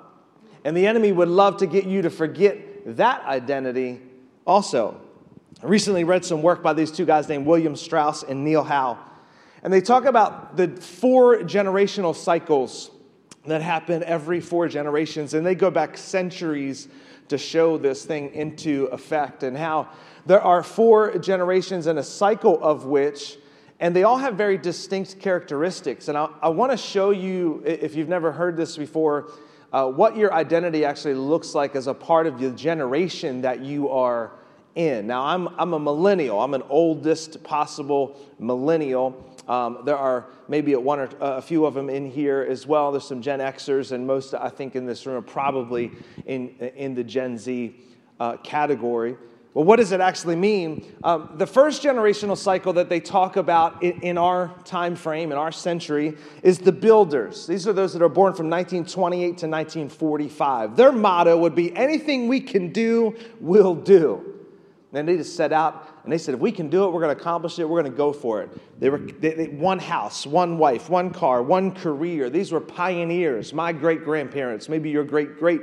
And 0.65 0.77
the 0.77 0.87
enemy 0.87 1.13
would 1.13 1.29
love 1.29 1.57
to 1.59 1.67
get 1.67 1.85
you 1.85 2.03
to 2.03 2.11
forget 2.11 2.97
that 2.97 3.25
identity 3.25 4.01
also. 4.47 5.01
I 5.63 5.67
recently 5.67 6.05
read 6.05 6.25
some 6.25 6.43
work 6.43 6.63
by 6.63 6.73
these 6.73 6.93
two 6.93 7.05
guys 7.05 7.29
named 7.29 7.47
William 7.47 7.75
Strauss 7.75 8.23
and 8.23 8.45
Neil 8.45 8.63
Howe. 8.63 8.99
And 9.63 9.73
they 9.73 9.81
talk 9.81 10.05
about 10.05 10.57
the 10.57 10.69
four 10.69 11.39
generational 11.39 12.15
cycles 12.15 12.93
that 13.47 13.63
happen 13.63 14.05
every 14.05 14.41
four 14.41 14.69
generations, 14.69 15.35
and 15.35 15.45
they 15.45 15.55
go 15.55 15.71
back 15.71 15.97
centuries 15.97 16.89
to 17.29 17.39
show 17.39 17.79
this 17.79 18.05
thing 18.05 18.33
into 18.35 18.87
effect 18.87 19.43
and 19.43 19.57
how 19.57 19.89
there 20.27 20.41
are 20.41 20.63
four 20.63 21.19
generations 21.19 21.87
in 21.87 21.99
a 21.99 22.03
cycle 22.03 22.63
of 22.63 22.85
which 22.85 23.39
and 23.81 23.95
they 23.95 24.03
all 24.03 24.19
have 24.19 24.35
very 24.35 24.59
distinct 24.59 25.21
characteristics. 25.21 26.09
And 26.09 26.19
i, 26.19 26.29
I 26.43 26.49
want 26.49 26.73
to 26.73 26.77
show 26.77 27.11
you 27.11 27.63
if 27.65 27.95
you've 27.95 28.09
never 28.09 28.33
heard 28.33 28.57
this 28.57 28.77
before 28.77 29.31
uh, 29.73 29.89
what 29.89 30.17
your 30.17 30.33
identity 30.33 30.85
actually 30.85 31.15
looks 31.15 31.55
like 31.55 31.77
as 31.77 31.87
a 31.87 31.95
part 31.95 32.27
of 32.27 32.41
the 32.41 32.51
generation 32.51 33.43
that 33.43 33.61
you 33.61 33.91
are 33.91 34.33
in. 34.75 35.07
Now 35.07 35.25
i'm, 35.25 35.49
I'm 35.59 35.75
a 35.75 35.79
millennial. 35.79 36.41
I'm 36.41 36.55
an 36.55 36.63
oldest 36.69 37.43
possible 37.45 38.19
millennial 38.39 39.25
um, 39.49 39.79
there 39.85 39.97
are 39.97 40.27
maybe 40.47 40.75
one 40.77 41.01
or 41.01 41.09
uh, 41.21 41.37
a 41.37 41.43
few 41.43 41.65
of 41.65 41.75
them 41.75 41.89
in 41.89 42.11
here 42.11 42.47
as 42.49 42.67
well. 42.67 42.93
There's 42.93 43.09
some 43.09 43.23
Gen 43.23 43.41
Xers, 43.41 43.93
and 43.93 44.07
most, 44.07 44.35
I 44.35 44.51
think, 44.51 44.77
in 44.77 44.85
this 44.85 45.07
room 45.07 45.17
are 45.17 45.23
probably 45.23 45.91
in, 46.27 46.51
in 46.77 46.95
the 46.95 47.03
Gen 47.03 47.39
Z 47.39 47.75
uh, 48.21 48.37
category. 48.39 49.17
Well, 49.55 49.65
what 49.65 49.77
does 49.77 49.93
it 49.93 50.01
actually 50.01 50.37
mean? 50.37 50.95
Um, 51.03 51.31
the 51.37 51.47
first 51.47 51.83
generational 51.83 52.37
cycle 52.37 52.75
that 52.75 52.91
they 52.91 53.01
talk 53.01 53.37
about 53.37 53.83
in, 53.83 54.01
in, 54.03 54.19
our 54.19 54.55
time 54.65 54.95
frame, 54.95 55.33
in 55.33 55.39
our 55.39 55.51
century, 55.51 56.17
is 56.43 56.59
the 56.59 56.71
builders. 56.71 57.47
These 57.47 57.67
are 57.67 57.73
those 57.73 57.95
that 57.95 58.03
are 58.03 58.09
born 58.11 58.35
from 58.35 58.51
1928 58.51 59.21
to 59.21 59.31
1945. 59.49 60.77
Their 60.77 60.93
motto 60.93 61.37
would 61.39 61.55
be 61.55 61.75
anything 61.75 62.29
we 62.29 62.41
can 62.41 62.71
do, 62.71 63.17
we'll 63.41 63.75
do. 63.75 64.38
And 64.93 65.07
they 65.07 65.17
just 65.19 65.37
set 65.37 65.53
out 65.53 66.01
and 66.03 66.13
they 66.13 66.17
said, 66.17 66.35
if 66.35 66.41
we 66.41 66.51
can 66.51 66.71
do 66.71 66.85
it, 66.85 66.93
we're 66.93 67.03
going 67.03 67.15
to 67.15 67.21
accomplish 67.21 67.59
it, 67.59 67.69
we're 67.69 67.81
going 67.81 67.93
to 67.93 67.97
go 67.97 68.13
for 68.13 68.41
it. 68.43 68.81
They 68.81 68.89
were 68.89 68.99
they, 68.99 69.35
they, 69.35 69.47
one 69.49 69.79
house, 69.79 70.27
one 70.27 70.57
wife, 70.57 70.89
one 70.89 71.11
car, 71.11 71.43
one 71.43 71.73
career. 71.73 72.31
These 72.31 72.53
were 72.53 72.61
pioneers, 72.61 73.53
my 73.53 73.73
great 73.73 74.05
grandparents, 74.05 74.69
maybe 74.69 74.89
your 74.89 75.05
great 75.05 75.39
great 75.39 75.61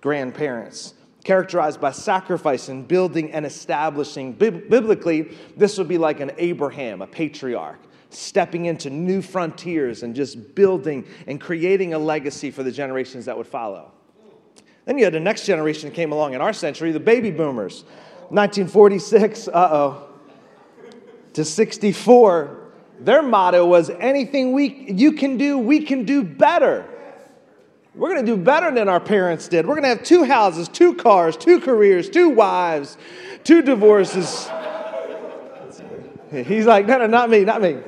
grandparents, 0.00 0.94
characterized 1.24 1.80
by 1.80 1.92
sacrifice 1.92 2.68
and 2.68 2.88
building 2.88 3.32
and 3.32 3.44
establishing. 3.44 4.32
biblically, 4.32 5.36
this 5.56 5.76
would 5.76 5.88
be 5.88 5.98
like 5.98 6.20
an 6.20 6.32
Abraham, 6.38 7.02
a 7.02 7.06
patriarch 7.06 7.80
stepping 8.14 8.66
into 8.66 8.90
new 8.90 9.20
frontiers 9.20 10.02
and 10.02 10.14
just 10.14 10.54
building 10.54 11.04
and 11.26 11.40
creating 11.40 11.94
a 11.94 11.98
legacy 11.98 12.50
for 12.50 12.62
the 12.62 12.70
generations 12.72 13.24
that 13.24 13.36
would 13.36 13.46
follow. 13.46 13.90
Then 14.84 14.98
you 14.98 15.04
had 15.04 15.14
the 15.14 15.20
next 15.20 15.46
generation 15.46 15.88
that 15.88 15.96
came 15.96 16.12
along 16.12 16.34
in 16.34 16.40
our 16.40 16.52
century, 16.52 16.92
the 16.92 17.00
baby 17.00 17.30
boomers. 17.30 17.84
1946, 18.34 19.48
uh 19.48 19.50
oh, 19.54 20.08
to 21.34 21.44
64, 21.44 22.58
their 22.98 23.22
motto 23.22 23.64
was 23.64 23.90
anything 23.90 24.52
we, 24.52 24.92
you 24.92 25.12
can 25.12 25.36
do, 25.36 25.56
we 25.58 25.84
can 25.84 26.04
do 26.04 26.24
better. 26.24 26.84
We're 27.94 28.12
going 28.12 28.26
to 28.26 28.36
do 28.36 28.42
better 28.42 28.72
than 28.72 28.88
our 28.88 28.98
parents 28.98 29.46
did. 29.46 29.66
We're 29.66 29.74
going 29.74 29.84
to 29.84 29.88
have 29.90 30.02
two 30.02 30.24
houses, 30.24 30.68
two 30.68 30.94
cars, 30.94 31.36
two 31.36 31.60
careers, 31.60 32.10
two 32.10 32.30
wives, 32.30 32.96
two 33.44 33.62
divorces. 33.62 34.50
He's 36.32 36.66
like, 36.66 36.86
no, 36.86 36.98
no, 36.98 37.06
not 37.06 37.30
me, 37.30 37.44
not 37.44 37.62
me. 37.62 37.78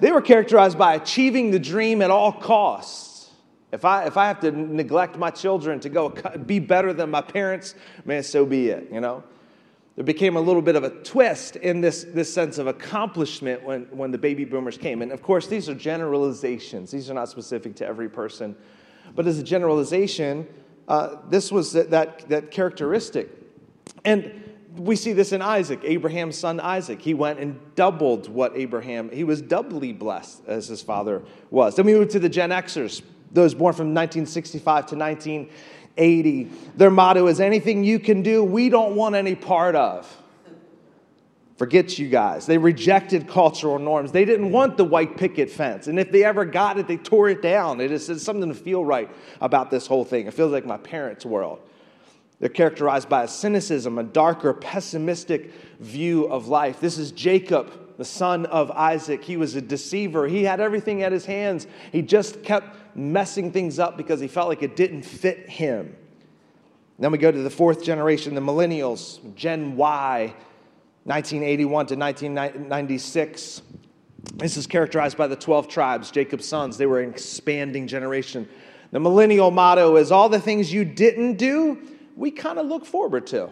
They 0.00 0.10
were 0.10 0.22
characterized 0.22 0.76
by 0.76 0.94
achieving 0.94 1.52
the 1.52 1.60
dream 1.60 2.02
at 2.02 2.10
all 2.10 2.32
costs. 2.32 3.13
If 3.74 3.84
I, 3.84 4.06
if 4.06 4.16
I 4.16 4.26
have 4.26 4.40
to 4.40 4.50
neglect 4.50 5.16
my 5.18 5.30
children 5.30 5.80
to 5.80 5.88
go 5.88 6.10
be 6.46 6.58
better 6.58 6.92
than 6.92 7.10
my 7.10 7.20
parents, 7.20 7.74
man, 8.04 8.22
so 8.22 8.46
be 8.46 8.68
it, 8.68 8.88
you 8.92 9.00
know? 9.00 9.22
there 9.96 10.04
became 10.04 10.36
a 10.36 10.40
little 10.40 10.62
bit 10.62 10.74
of 10.74 10.82
a 10.82 10.90
twist 10.90 11.56
in 11.56 11.80
this, 11.80 12.04
this 12.08 12.32
sense 12.32 12.58
of 12.58 12.66
accomplishment 12.66 13.62
when, 13.62 13.82
when 13.90 14.10
the 14.10 14.18
baby 14.18 14.44
boomers 14.44 14.76
came. 14.76 15.02
And 15.02 15.12
of 15.12 15.22
course, 15.22 15.46
these 15.46 15.68
are 15.68 15.74
generalizations, 15.74 16.90
these 16.90 17.10
are 17.10 17.14
not 17.14 17.28
specific 17.28 17.76
to 17.76 17.86
every 17.86 18.08
person. 18.08 18.56
But 19.14 19.26
as 19.26 19.38
a 19.38 19.42
generalization, 19.42 20.48
uh, 20.88 21.16
this 21.28 21.52
was 21.52 21.72
that, 21.72 21.90
that, 21.90 22.28
that 22.28 22.50
characteristic. 22.50 23.30
And 24.04 24.42
we 24.76 24.96
see 24.96 25.12
this 25.12 25.30
in 25.30 25.40
Isaac, 25.40 25.80
Abraham's 25.84 26.36
son 26.36 26.58
Isaac. 26.58 27.00
He 27.00 27.14
went 27.14 27.38
and 27.38 27.60
doubled 27.76 28.28
what 28.28 28.56
Abraham, 28.56 29.10
he 29.10 29.22
was 29.22 29.40
doubly 29.40 29.92
blessed 29.92 30.42
as 30.48 30.66
his 30.66 30.82
father 30.82 31.22
was. 31.50 31.76
Then 31.76 31.86
we 31.86 31.94
move 31.94 32.08
to 32.08 32.18
the 32.18 32.28
Gen 32.28 32.50
Xers, 32.50 33.02
those 33.34 33.52
born 33.54 33.74
from 33.74 33.88
1965 33.88 34.86
to 34.86 34.96
1980. 34.96 36.50
Their 36.76 36.90
motto 36.90 37.26
is 37.26 37.40
anything 37.40 37.84
you 37.84 37.98
can 37.98 38.22
do, 38.22 38.42
we 38.42 38.68
don't 38.70 38.96
want 38.96 39.14
any 39.14 39.34
part 39.34 39.76
of. 39.76 40.10
Forget 41.56 42.00
you 42.00 42.08
guys. 42.08 42.46
They 42.46 42.58
rejected 42.58 43.28
cultural 43.28 43.78
norms. 43.78 44.10
They 44.10 44.24
didn't 44.24 44.50
want 44.50 44.76
the 44.76 44.84
white 44.84 45.16
picket 45.16 45.48
fence. 45.50 45.86
And 45.86 46.00
if 46.00 46.10
they 46.10 46.24
ever 46.24 46.44
got 46.44 46.78
it, 46.78 46.88
they 46.88 46.96
tore 46.96 47.28
it 47.28 47.42
down. 47.42 47.80
It 47.80 47.92
is 47.92 48.22
something 48.22 48.48
to 48.48 48.54
feel 48.54 48.84
right 48.84 49.08
about 49.40 49.70
this 49.70 49.86
whole 49.86 50.04
thing. 50.04 50.26
It 50.26 50.34
feels 50.34 50.50
like 50.50 50.66
my 50.66 50.78
parents' 50.78 51.24
world. 51.24 51.60
They're 52.40 52.48
characterized 52.48 53.08
by 53.08 53.22
a 53.22 53.28
cynicism, 53.28 53.98
a 53.98 54.02
darker, 54.02 54.52
pessimistic 54.52 55.52
view 55.78 56.24
of 56.24 56.48
life. 56.48 56.80
This 56.80 56.98
is 56.98 57.12
Jacob, 57.12 57.96
the 57.98 58.04
son 58.04 58.46
of 58.46 58.72
Isaac. 58.72 59.22
He 59.22 59.36
was 59.36 59.54
a 59.54 59.60
deceiver. 59.60 60.26
He 60.26 60.42
had 60.42 60.58
everything 60.58 61.04
at 61.04 61.12
his 61.12 61.24
hands. 61.24 61.68
He 61.92 62.02
just 62.02 62.42
kept 62.42 62.76
messing 62.96 63.52
things 63.52 63.78
up 63.78 63.96
because 63.96 64.20
he 64.20 64.28
felt 64.28 64.48
like 64.48 64.62
it 64.62 64.76
didn't 64.76 65.02
fit 65.02 65.48
him. 65.48 65.96
Then 66.98 67.10
we 67.10 67.18
go 67.18 67.30
to 67.30 67.42
the 67.42 67.50
fourth 67.50 67.82
generation, 67.82 68.34
the 68.34 68.40
millennials, 68.40 69.18
Gen 69.34 69.76
Y, 69.76 70.34
1981 71.04 71.86
to 71.86 71.96
1996. 71.96 73.62
This 74.36 74.56
is 74.56 74.66
characterized 74.66 75.16
by 75.16 75.26
the 75.26 75.36
12 75.36 75.68
tribes, 75.68 76.10
Jacob's 76.10 76.46
sons. 76.46 76.76
They 76.76 76.86
were 76.86 77.00
an 77.00 77.10
expanding 77.10 77.86
generation. 77.86 78.48
The 78.90 79.00
millennial 79.00 79.50
motto 79.50 79.96
is 79.96 80.12
all 80.12 80.28
the 80.28 80.40
things 80.40 80.72
you 80.72 80.84
didn't 80.84 81.36
do, 81.36 81.78
we 82.16 82.30
kind 82.30 82.58
of 82.58 82.66
look 82.66 82.86
forward 82.86 83.26
to. 83.28 83.50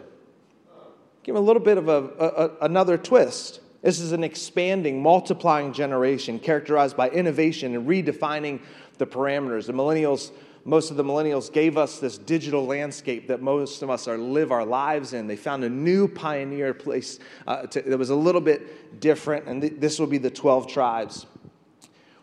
Give 1.24 1.36
a 1.36 1.40
little 1.40 1.62
bit 1.62 1.78
of 1.78 1.88
a, 1.88 2.02
a, 2.18 2.50
another 2.64 2.96
twist. 2.96 3.60
This 3.82 3.98
is 3.98 4.12
an 4.12 4.22
expanding, 4.22 5.02
multiplying 5.02 5.72
generation 5.72 6.38
characterized 6.38 6.96
by 6.96 7.10
innovation 7.10 7.74
and 7.74 7.88
redefining 7.88 8.60
the 8.98 9.06
parameters. 9.06 9.66
The 9.66 9.72
millennials, 9.72 10.32
most 10.64 10.90
of 10.90 10.96
the 10.96 11.04
millennials 11.04 11.52
gave 11.52 11.76
us 11.76 11.98
this 11.98 12.18
digital 12.18 12.66
landscape 12.66 13.28
that 13.28 13.42
most 13.42 13.82
of 13.82 13.90
us 13.90 14.08
are 14.08 14.18
live 14.18 14.52
our 14.52 14.64
lives 14.64 15.12
in. 15.12 15.26
They 15.26 15.36
found 15.36 15.64
a 15.64 15.70
new 15.70 16.08
pioneer 16.08 16.74
place 16.74 17.18
uh, 17.46 17.66
to, 17.66 17.82
that 17.82 17.98
was 17.98 18.10
a 18.10 18.16
little 18.16 18.40
bit 18.40 19.00
different, 19.00 19.46
and 19.46 19.62
th- 19.62 19.74
this 19.78 19.98
will 19.98 20.06
be 20.06 20.18
the 20.18 20.30
12 20.30 20.68
tribes. 20.68 21.26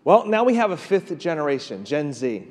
Well, 0.04 0.26
now 0.26 0.44
we 0.44 0.56
have 0.56 0.72
a 0.72 0.78
fifth 0.78 1.18
generation, 1.18 1.86
Gen 1.86 2.14
Z 2.14 2.48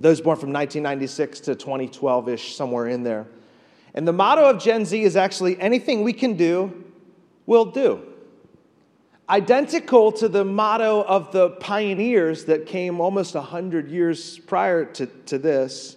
those 0.00 0.22
born 0.22 0.38
from 0.38 0.52
1996 0.52 1.40
to 1.40 1.54
2012 1.54 2.28
ish, 2.30 2.56
somewhere 2.56 2.88
in 2.88 3.02
there. 3.02 3.26
And 3.94 4.08
the 4.08 4.12
motto 4.12 4.48
of 4.48 4.58
Gen 4.58 4.86
Z 4.86 5.00
is 5.00 5.14
actually 5.14 5.60
anything 5.60 6.02
we 6.02 6.14
can 6.14 6.36
do, 6.36 6.84
we'll 7.44 7.66
do. 7.66 8.06
Identical 9.30 10.12
to 10.12 10.28
the 10.28 10.44
motto 10.44 11.02
of 11.02 11.30
the 11.32 11.50
pioneers 11.50 12.46
that 12.46 12.66
came 12.66 13.00
almost 13.00 13.34
100 13.34 13.88
years 13.88 14.38
prior 14.40 14.84
to, 14.84 15.06
to 15.06 15.38
this, 15.38 15.96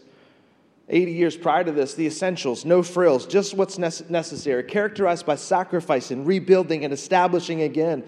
80 0.88 1.12
years 1.12 1.36
prior 1.36 1.64
to 1.64 1.72
this, 1.72 1.96
the 1.96 2.06
essentials, 2.06 2.64
no 2.64 2.84
frills, 2.84 3.26
just 3.26 3.56
what's 3.56 3.78
necessary, 3.78 4.64
characterized 4.64 5.26
by 5.26 5.36
sacrifice 5.36 6.12
and 6.12 6.28
rebuilding 6.28 6.86
and 6.86 6.94
establishing 6.94 7.64
again 7.64 8.04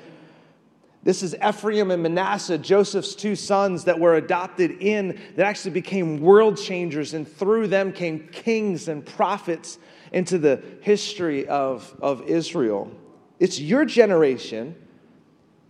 this 1.05 1.21
is 1.21 1.35
Ephraim 1.35 1.91
and 1.91 2.01
Manasseh, 2.01 2.57
Joseph's 2.57 3.13
two 3.13 3.35
sons 3.35 3.83
that 3.83 3.99
were 3.99 4.15
adopted 4.15 4.71
in, 4.81 5.21
that 5.35 5.45
actually 5.45 5.69
became 5.69 6.19
world 6.19 6.57
changers, 6.57 7.13
and 7.13 7.27
through 7.27 7.67
them 7.67 7.93
came 7.93 8.27
kings 8.31 8.87
and 8.87 9.05
prophets 9.05 9.77
into 10.11 10.39
the 10.39 10.63
history 10.81 11.47
of, 11.47 11.95
of 12.01 12.23
Israel. 12.23 12.91
It's 13.39 13.59
your 13.59 13.85
generation 13.85 14.75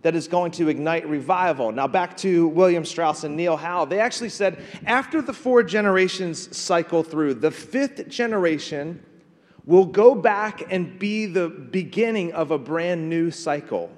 that 0.02 0.14
is 0.14 0.28
going 0.28 0.52
to 0.52 0.68
ignite 0.68 1.08
revival. 1.08 1.72
Now, 1.72 1.88
back 1.88 2.16
to 2.18 2.48
William 2.48 2.84
Strauss 2.84 3.24
and 3.24 3.36
Neil 3.36 3.56
Howe, 3.56 3.84
they 3.84 3.98
actually 3.98 4.28
said 4.28 4.62
after 4.84 5.20
the 5.20 5.32
four 5.32 5.62
generations 5.62 6.56
cycle 6.56 7.02
through, 7.02 7.34
the 7.34 7.50
fifth 7.50 8.08
generation 8.08 9.04
will 9.64 9.84
go 9.84 10.14
back 10.14 10.62
and 10.70 10.98
be 10.98 11.26
the 11.26 11.48
beginning 11.48 12.32
of 12.32 12.52
a 12.52 12.58
brand 12.58 13.10
new 13.10 13.30
cycle. 13.30 13.90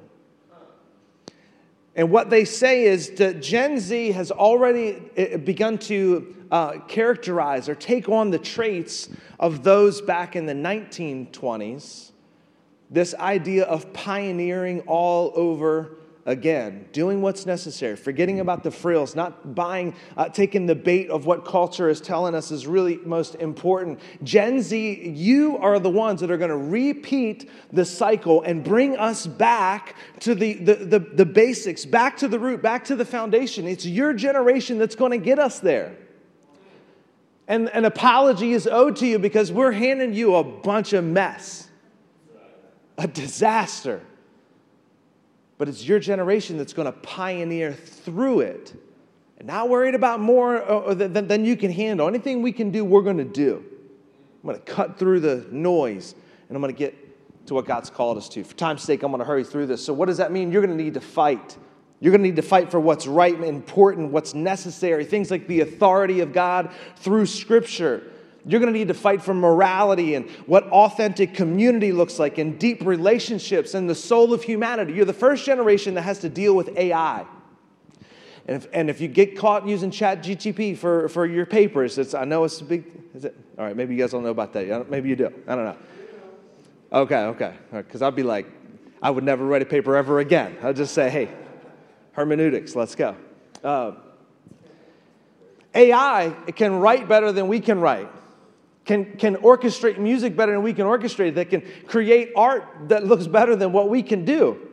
And 1.94 2.10
what 2.10 2.30
they 2.30 2.44
say 2.44 2.84
is 2.84 3.10
that 3.16 3.42
Gen 3.42 3.80
Z 3.80 4.12
has 4.12 4.30
already 4.30 5.02
eh, 5.16 5.36
begun 5.36 5.78
to 5.78 6.34
uh, 6.50 6.78
characterize 6.86 7.68
or 7.68 7.74
take 7.74 8.08
on 8.08 8.30
the 8.30 8.38
traits 8.38 9.08
of 9.38 9.62
those 9.64 10.00
back 10.00 10.36
in 10.36 10.46
the 10.46 10.54
1920s. 10.54 12.12
This 12.90 13.14
idea 13.14 13.64
of 13.64 13.92
pioneering 13.92 14.80
all 14.86 15.32
over 15.34 15.98
again, 16.28 16.86
doing 16.92 17.22
what's 17.22 17.46
necessary, 17.46 17.96
forgetting 17.96 18.40
about 18.40 18.62
the 18.62 18.70
frills, 18.70 19.16
not 19.16 19.54
buying, 19.54 19.94
uh, 20.14 20.28
taking 20.28 20.66
the 20.66 20.74
bait 20.74 21.08
of 21.08 21.24
what 21.24 21.42
culture 21.42 21.88
is 21.88 22.02
telling 22.02 22.34
us 22.34 22.50
is 22.50 22.66
really 22.66 22.98
most 22.98 23.34
important. 23.36 23.98
Gen 24.22 24.60
Z, 24.60 25.08
you 25.08 25.56
are 25.56 25.78
the 25.78 25.88
ones 25.88 26.20
that 26.20 26.30
are 26.30 26.36
going 26.36 26.50
to 26.50 26.56
repeat 26.56 27.50
the 27.72 27.84
cycle 27.84 28.42
and 28.42 28.62
bring 28.62 28.98
us 28.98 29.26
back 29.26 29.96
to 30.20 30.34
the, 30.34 30.52
the, 30.54 30.74
the, 30.74 30.98
the 30.98 31.26
basics, 31.26 31.86
back 31.86 32.18
to 32.18 32.28
the 32.28 32.38
root, 32.38 32.60
back 32.60 32.84
to 32.84 32.94
the 32.94 33.06
foundation. 33.06 33.66
It's 33.66 33.86
your 33.86 34.12
generation 34.12 34.76
that's 34.76 34.96
going 34.96 35.12
to 35.12 35.24
get 35.24 35.38
us 35.38 35.60
there. 35.60 35.96
And 37.46 37.70
an 37.70 37.86
apology 37.86 38.52
is 38.52 38.66
owed 38.66 38.96
to 38.96 39.06
you 39.06 39.18
because 39.18 39.50
we're 39.50 39.72
handing 39.72 40.12
you 40.12 40.34
a 40.34 40.44
bunch 40.44 40.92
of 40.92 41.04
mess, 41.04 41.67
a 42.98 43.06
disaster 43.06 44.02
but 45.58 45.68
it's 45.68 45.84
your 45.84 45.98
generation 45.98 46.56
that's 46.56 46.72
going 46.72 46.86
to 46.86 46.92
pioneer 46.92 47.72
through 47.72 48.40
it. 48.40 48.74
And 49.38 49.46
not 49.46 49.68
worried 49.68 49.94
about 49.94 50.20
more 50.20 50.62
uh, 50.62 50.78
uh, 50.78 50.94
than, 50.94 51.28
than 51.28 51.44
you 51.44 51.56
can 51.56 51.70
handle. 51.70 52.08
Anything 52.08 52.42
we 52.42 52.52
can 52.52 52.70
do, 52.70 52.84
we're 52.84 53.02
going 53.02 53.18
to 53.18 53.24
do. 53.24 53.64
I'm 54.42 54.48
going 54.48 54.56
to 54.56 54.64
cut 54.64 54.98
through 54.98 55.20
the 55.20 55.46
noise 55.50 56.14
and 56.48 56.56
I'm 56.56 56.62
going 56.62 56.74
to 56.74 56.78
get 56.78 57.46
to 57.46 57.54
what 57.54 57.66
God's 57.66 57.90
called 57.90 58.16
us 58.16 58.28
to. 58.30 58.44
For 58.44 58.54
time's 58.54 58.82
sake, 58.82 59.02
I'm 59.02 59.10
going 59.10 59.20
to 59.20 59.24
hurry 59.24 59.44
through 59.44 59.66
this. 59.66 59.84
So, 59.84 59.92
what 59.92 60.06
does 60.06 60.16
that 60.16 60.32
mean? 60.32 60.50
You're 60.50 60.62
going 60.62 60.76
to 60.76 60.82
need 60.82 60.94
to 60.94 61.00
fight. 61.00 61.56
You're 62.00 62.12
going 62.12 62.22
to 62.22 62.28
need 62.28 62.36
to 62.36 62.42
fight 62.42 62.70
for 62.70 62.78
what's 62.78 63.06
right 63.06 63.34
and 63.34 63.44
important, 63.44 64.12
what's 64.12 64.34
necessary, 64.34 65.04
things 65.04 65.30
like 65.30 65.48
the 65.48 65.60
authority 65.60 66.20
of 66.20 66.32
God 66.32 66.70
through 66.96 67.26
Scripture. 67.26 68.04
You're 68.46 68.60
going 68.60 68.72
to 68.72 68.78
need 68.78 68.88
to 68.88 68.94
fight 68.94 69.22
for 69.22 69.34
morality 69.34 70.14
and 70.14 70.28
what 70.46 70.64
authentic 70.64 71.34
community 71.34 71.92
looks 71.92 72.18
like 72.18 72.38
and 72.38 72.58
deep 72.58 72.82
relationships 72.82 73.74
and 73.74 73.90
the 73.90 73.94
soul 73.94 74.32
of 74.32 74.42
humanity. 74.42 74.92
You're 74.92 75.04
the 75.04 75.12
first 75.12 75.44
generation 75.44 75.94
that 75.94 76.02
has 76.02 76.20
to 76.20 76.28
deal 76.28 76.54
with 76.54 76.76
AI. 76.76 77.26
And 78.46 78.56
if, 78.56 78.68
and 78.72 78.88
if 78.88 79.00
you 79.00 79.08
get 79.08 79.36
caught 79.36 79.66
using 79.66 79.90
Chat 79.90 80.22
GTP 80.22 80.76
for, 80.76 81.08
for 81.10 81.26
your 81.26 81.44
papers, 81.44 81.98
it's, 81.98 82.14
I 82.14 82.24
know 82.24 82.44
it's 82.44 82.60
a 82.60 82.64
big, 82.64 82.84
is 83.14 83.26
it? 83.26 83.36
All 83.58 83.64
right, 83.64 83.76
maybe 83.76 83.94
you 83.94 84.00
guys 84.00 84.12
don't 84.12 84.22
know 84.22 84.30
about 84.30 84.54
that. 84.54 84.88
Maybe 84.88 85.10
you 85.10 85.16
do. 85.16 85.32
I 85.46 85.54
don't 85.54 85.64
know. 85.64 85.76
Okay, 86.90 87.16
okay. 87.16 87.54
Because 87.70 88.00
right, 88.00 88.06
I'd 88.06 88.16
be 88.16 88.22
like, 88.22 88.46
I 89.02 89.10
would 89.10 89.24
never 89.24 89.44
write 89.44 89.60
a 89.60 89.66
paper 89.66 89.96
ever 89.96 90.20
again. 90.20 90.56
I'd 90.62 90.76
just 90.76 90.94
say, 90.94 91.10
hey, 91.10 91.28
hermeneutics, 92.12 92.74
let's 92.74 92.94
go. 92.94 93.16
Uh, 93.62 93.92
AI 95.74 96.34
can 96.56 96.76
write 96.76 97.06
better 97.08 97.32
than 97.32 97.48
we 97.48 97.60
can 97.60 97.80
write 97.80 98.08
can, 98.88 99.04
can 99.18 99.36
orchestrate 99.36 99.98
music 99.98 100.34
better 100.34 100.52
than 100.52 100.62
we 100.62 100.72
can 100.72 100.86
orchestrate, 100.86 101.34
that 101.34 101.50
can 101.50 101.62
create 101.86 102.32
art 102.34 102.64
that 102.88 103.04
looks 103.04 103.26
better 103.26 103.54
than 103.54 103.70
what 103.70 103.90
we 103.90 104.02
can 104.02 104.24
do. 104.24 104.66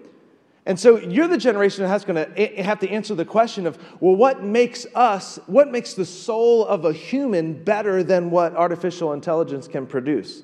And 0.65 0.79
so 0.79 0.97
you're 0.97 1.27
the 1.27 1.37
generation 1.37 1.83
that's 1.83 2.05
going 2.05 2.15
to 2.15 2.39
eh, 2.39 2.53
eh, 2.55 2.63
have 2.63 2.79
to 2.79 2.89
answer 2.89 3.13
the 3.13 3.25
question 3.25 3.67
of, 3.67 3.77
well, 3.99 4.15
what 4.15 4.41
makes 4.41 4.87
us, 4.95 5.37
what 5.47 5.69
makes 5.69 5.95
the 5.95 6.05
soul 6.05 6.65
of 6.65 6.85
a 6.85 6.93
human 6.93 7.61
better 7.61 8.03
than 8.03 8.31
what 8.31 8.55
artificial 8.55 9.11
intelligence 9.11 9.67
can 9.67 9.85
produce? 9.85 10.43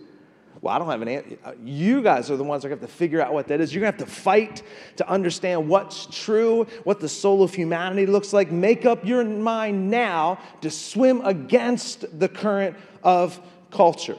Well, 0.60 0.76
I 0.76 0.78
don't 0.78 0.90
have 0.90 1.02
an 1.02 1.08
answer. 1.08 1.38
Uh, 1.44 1.54
you 1.64 2.04
guys 2.04 2.30
are 2.30 2.36
the 2.36 2.44
ones 2.44 2.64
that 2.64 2.70
have 2.70 2.82
to 2.82 2.88
figure 2.88 3.22
out 3.22 3.34
what 3.34 3.48
that 3.48 3.62
is. 3.62 3.74
You're 3.74 3.82
going 3.82 3.94
to 3.94 4.00
have 4.00 4.08
to 4.08 4.14
fight 4.14 4.64
to 4.98 5.10
understand 5.10 5.70
what's 5.70 6.08
true, 6.08 6.68
what 6.84 7.00
the 7.00 7.10
soul 7.10 7.42
of 7.42 7.54
humanity 7.54 8.06
looks 8.06 8.34
like. 8.34 8.52
Make 8.52 8.86
up 8.86 9.06
your 9.06 9.24
mind 9.24 9.90
now 9.90 10.40
to 10.60 10.70
swim 10.70 11.26
against 11.26 12.20
the 12.20 12.28
current 12.28 12.76
of 13.02 13.42
culture. 13.72 14.18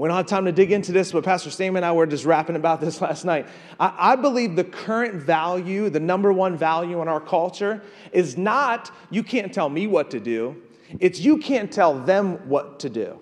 We 0.00 0.08
don't 0.08 0.16
have 0.16 0.26
time 0.26 0.46
to 0.46 0.52
dig 0.52 0.72
into 0.72 0.92
this, 0.92 1.12
but 1.12 1.24
Pastor 1.24 1.50
Stamen 1.50 1.78
and 1.78 1.84
I 1.84 1.92
were 1.92 2.06
just 2.06 2.24
rapping 2.24 2.56
about 2.56 2.80
this 2.80 3.00
last 3.02 3.26
night. 3.26 3.46
I, 3.78 4.12
I, 4.12 4.16
believe 4.16 4.56
the 4.56 4.64
current 4.64 5.16
value, 5.16 5.90
the 5.90 6.00
number 6.00 6.32
one 6.32 6.56
value 6.56 7.02
in 7.02 7.08
our 7.08 7.20
culture, 7.20 7.82
is 8.10 8.38
not 8.38 8.90
you 9.10 9.22
can't 9.22 9.52
tell 9.52 9.68
me 9.68 9.86
what 9.86 10.10
to 10.12 10.20
do, 10.20 10.56
it's 10.98 11.20
you 11.20 11.36
can't 11.36 11.70
tell 11.70 11.98
them 11.98 12.48
what 12.48 12.80
to 12.80 12.88
do. 12.88 13.18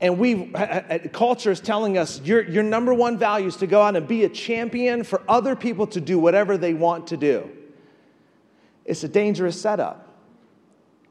and 0.00 0.18
we 0.18 0.52
culture 1.12 1.50
is 1.50 1.60
telling 1.60 1.98
us 1.98 2.20
your, 2.22 2.48
your 2.48 2.62
number 2.62 2.94
one 2.94 3.18
value 3.18 3.48
is 3.48 3.56
to 3.56 3.66
go 3.66 3.82
out 3.82 3.96
and 3.96 4.06
be 4.06 4.24
a 4.24 4.28
champion 4.28 5.02
for 5.02 5.22
other 5.28 5.56
people 5.56 5.86
to 5.88 6.00
do 6.00 6.18
whatever 6.18 6.56
they 6.56 6.74
want 6.74 7.08
to 7.08 7.16
do 7.16 7.50
it's 8.84 9.04
a 9.04 9.08
dangerous 9.08 9.60
setup 9.60 10.01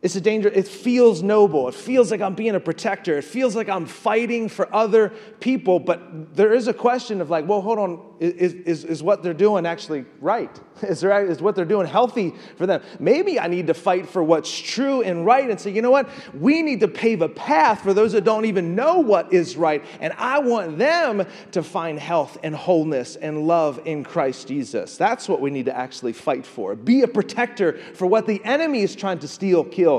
it's 0.01 0.15
a 0.15 0.21
danger. 0.21 0.49
It 0.49 0.67
feels 0.67 1.21
noble. 1.21 1.67
It 1.67 1.75
feels 1.75 2.09
like 2.09 2.21
I'm 2.21 2.33
being 2.33 2.55
a 2.55 2.59
protector. 2.59 3.19
It 3.19 3.23
feels 3.23 3.55
like 3.55 3.69
I'm 3.69 3.85
fighting 3.85 4.49
for 4.49 4.73
other 4.73 5.09
people. 5.39 5.79
But 5.79 6.35
there 6.35 6.53
is 6.53 6.67
a 6.67 6.73
question 6.73 7.21
of 7.21 7.29
like, 7.29 7.47
well, 7.47 7.61
hold 7.61 7.77
on, 7.77 8.11
is, 8.19 8.53
is, 8.53 8.83
is 8.83 9.03
what 9.03 9.21
they're 9.21 9.33
doing 9.33 9.65
actually 9.65 10.05
right? 10.19 10.59
Is, 10.81 11.01
there, 11.01 11.25
is 11.25 11.41
what 11.41 11.55
they're 11.55 11.63
doing 11.65 11.85
healthy 11.85 12.33
for 12.55 12.65
them? 12.65 12.81
Maybe 12.99 13.39
I 13.39 13.47
need 13.47 13.67
to 13.67 13.73
fight 13.75 14.09
for 14.09 14.23
what's 14.23 14.57
true 14.57 15.03
and 15.03 15.25
right 15.25 15.47
and 15.47 15.59
say, 15.59 15.71
you 15.71 15.81
know 15.81 15.91
what? 15.91 16.09
We 16.33 16.63
need 16.63 16.79
to 16.79 16.87
pave 16.87 17.21
a 17.21 17.29
path 17.29 17.83
for 17.83 17.93
those 17.93 18.13
that 18.13 18.23
don't 18.23 18.45
even 18.45 18.73
know 18.75 18.97
what 18.97 19.31
is 19.31 19.57
right. 19.57 19.83
And 19.99 20.11
I 20.17 20.39
want 20.39 20.79
them 20.79 21.25
to 21.51 21.61
find 21.61 21.99
health 21.99 22.37
and 22.41 22.55
wholeness 22.55 23.15
and 23.15 23.45
love 23.45 23.79
in 23.85 24.03
Christ 24.03 24.47
Jesus. 24.47 24.97
That's 24.97 25.29
what 25.29 25.39
we 25.39 25.51
need 25.51 25.65
to 25.65 25.75
actually 25.75 26.13
fight 26.13 26.47
for. 26.47 26.75
Be 26.75 27.03
a 27.03 27.07
protector 27.07 27.77
for 27.93 28.07
what 28.07 28.25
the 28.25 28.43
enemy 28.43 28.81
is 28.81 28.95
trying 28.95 29.19
to 29.19 29.27
steal, 29.27 29.63
kill, 29.63 29.90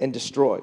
and 0.00 0.12
destroy. 0.12 0.60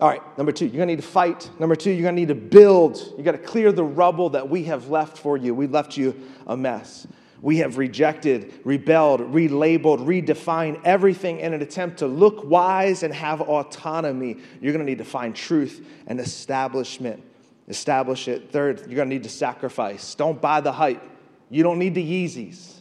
All 0.00 0.08
right, 0.08 0.22
number 0.38 0.52
two, 0.52 0.66
you're 0.66 0.74
gonna 0.74 0.86
need 0.86 1.02
to 1.02 1.08
fight. 1.08 1.50
Number 1.58 1.74
two, 1.74 1.90
you're 1.90 2.04
gonna 2.04 2.20
need 2.20 2.28
to 2.28 2.34
build. 2.34 3.14
You 3.16 3.24
gotta 3.24 3.36
clear 3.38 3.72
the 3.72 3.84
rubble 3.84 4.30
that 4.30 4.48
we 4.48 4.64
have 4.64 4.88
left 4.88 5.18
for 5.18 5.36
you. 5.36 5.54
We 5.54 5.66
left 5.66 5.96
you 5.96 6.14
a 6.46 6.56
mess. 6.56 7.06
We 7.40 7.58
have 7.58 7.78
rejected, 7.78 8.60
rebelled, 8.64 9.20
relabeled, 9.20 10.04
redefined 10.04 10.80
everything 10.84 11.38
in 11.40 11.52
an 11.54 11.62
attempt 11.62 11.98
to 11.98 12.06
look 12.06 12.44
wise 12.44 13.02
and 13.02 13.14
have 13.14 13.40
autonomy. 13.40 14.38
You're 14.60 14.72
to 14.72 14.84
need 14.84 14.98
to 14.98 15.04
find 15.04 15.34
truth 15.34 15.86
and 16.06 16.20
establishment. 16.20 17.22
Establish 17.68 18.28
it. 18.28 18.50
Third, 18.50 18.86
you're 18.88 19.04
to 19.04 19.08
need 19.08 19.22
to 19.24 19.28
sacrifice. 19.28 20.14
Don't 20.14 20.40
buy 20.40 20.60
the 20.60 20.72
hype. 20.72 21.02
You 21.50 21.62
don't 21.62 21.78
need 21.78 21.94
the 21.94 22.02
Yeezys. 22.04 22.77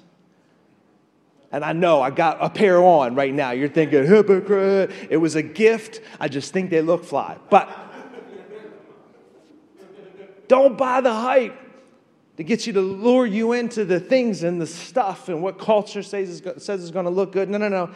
And 1.51 1.63
I 1.63 1.73
know 1.73 2.01
I 2.01 2.09
got 2.09 2.37
a 2.41 2.49
pair 2.49 2.81
on 2.81 3.15
right 3.15 3.33
now. 3.33 3.51
You're 3.51 3.69
thinking, 3.69 4.05
hypocrite. 4.05 4.91
It 5.09 5.17
was 5.17 5.35
a 5.35 5.43
gift. 5.43 6.01
I 6.19 6.27
just 6.27 6.51
think 6.51 6.69
they 6.69 6.81
look 6.81 7.05
fly. 7.05 7.37
But 7.49 7.69
don't 10.47 10.77
buy 10.77 11.01
the 11.01 11.13
hype 11.13 11.57
to 12.37 12.43
get 12.43 12.67
you 12.67 12.73
to 12.73 12.81
lure 12.81 13.25
you 13.25 13.53
into 13.53 13.85
the 13.85 13.99
things 13.99 14.43
and 14.43 14.61
the 14.61 14.67
stuff 14.67 15.29
and 15.29 15.41
what 15.41 15.57
culture 15.57 16.03
says 16.03 16.29
is, 16.29 16.63
says 16.63 16.83
is 16.83 16.91
going 16.91 17.05
to 17.05 17.11
look 17.11 17.31
good. 17.31 17.49
No, 17.49 17.57
no, 17.57 17.69
no. 17.69 17.89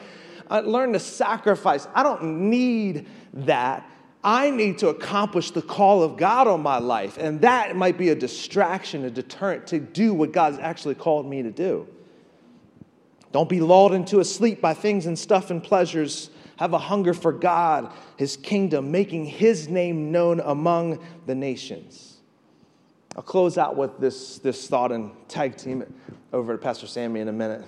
I 0.49 0.59
learn 0.61 0.93
to 0.93 0.99
sacrifice. 0.99 1.87
I 1.93 2.03
don't 2.03 2.49
need 2.49 3.07
that. 3.33 3.89
I 4.23 4.49
need 4.49 4.77
to 4.79 4.89
accomplish 4.89 5.51
the 5.51 5.61
call 5.61 6.03
of 6.03 6.17
God 6.17 6.47
on 6.47 6.61
my 6.61 6.77
life. 6.77 7.17
And 7.17 7.41
that 7.41 7.75
might 7.75 7.97
be 7.97 8.09
a 8.09 8.15
distraction, 8.15 9.05
a 9.05 9.09
deterrent 9.09 9.67
to 9.67 9.79
do 9.79 10.13
what 10.13 10.31
God's 10.31 10.59
actually 10.59 10.95
called 10.95 11.25
me 11.25 11.41
to 11.43 11.51
do. 11.51 11.87
Don't 13.31 13.49
be 13.49 13.61
lulled 13.61 13.93
into 13.93 14.19
a 14.19 14.25
sleep 14.25 14.61
by 14.61 14.73
things 14.73 15.05
and 15.05 15.17
stuff 15.17 15.51
and 15.51 15.63
pleasures. 15.63 16.29
Have 16.57 16.73
a 16.73 16.77
hunger 16.77 17.13
for 17.13 17.31
God, 17.31 17.93
His 18.17 18.37
kingdom, 18.37 18.91
making 18.91 19.25
His 19.25 19.67
name 19.67 20.11
known 20.11 20.39
among 20.41 20.99
the 21.25 21.35
nations. 21.35 22.17
I'll 23.15 23.23
close 23.23 23.57
out 23.57 23.75
with 23.75 23.99
this, 23.99 24.37
this 24.39 24.67
thought 24.67 24.91
and 24.91 25.11
tag 25.27 25.57
team 25.57 25.81
it 25.81 25.91
over 26.31 26.53
to 26.53 26.57
Pastor 26.57 26.87
Sammy 26.87 27.19
in 27.19 27.27
a 27.27 27.33
minute. 27.33 27.65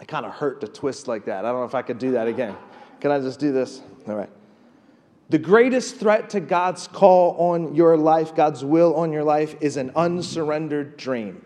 I 0.00 0.04
kind 0.04 0.24
of 0.24 0.32
hurt 0.32 0.60
to 0.60 0.68
twist 0.68 1.08
like 1.08 1.24
that. 1.26 1.44
I 1.44 1.50
don't 1.50 1.60
know 1.60 1.66
if 1.66 1.74
I 1.74 1.82
could 1.82 1.98
do 1.98 2.12
that 2.12 2.28
again. 2.28 2.56
Can 3.00 3.10
I 3.10 3.20
just 3.20 3.38
do 3.38 3.52
this? 3.52 3.80
All 4.06 4.16
right. 4.16 4.30
The 5.28 5.38
greatest 5.38 5.96
threat 5.96 6.30
to 6.30 6.40
God's 6.40 6.86
call 6.88 7.36
on 7.36 7.74
your 7.74 7.96
life, 7.96 8.34
God's 8.34 8.64
will 8.64 8.94
on 8.94 9.12
your 9.12 9.24
life, 9.24 9.56
is 9.60 9.76
an 9.76 9.92
unsurrendered 9.94 10.96
dream. 10.96 11.44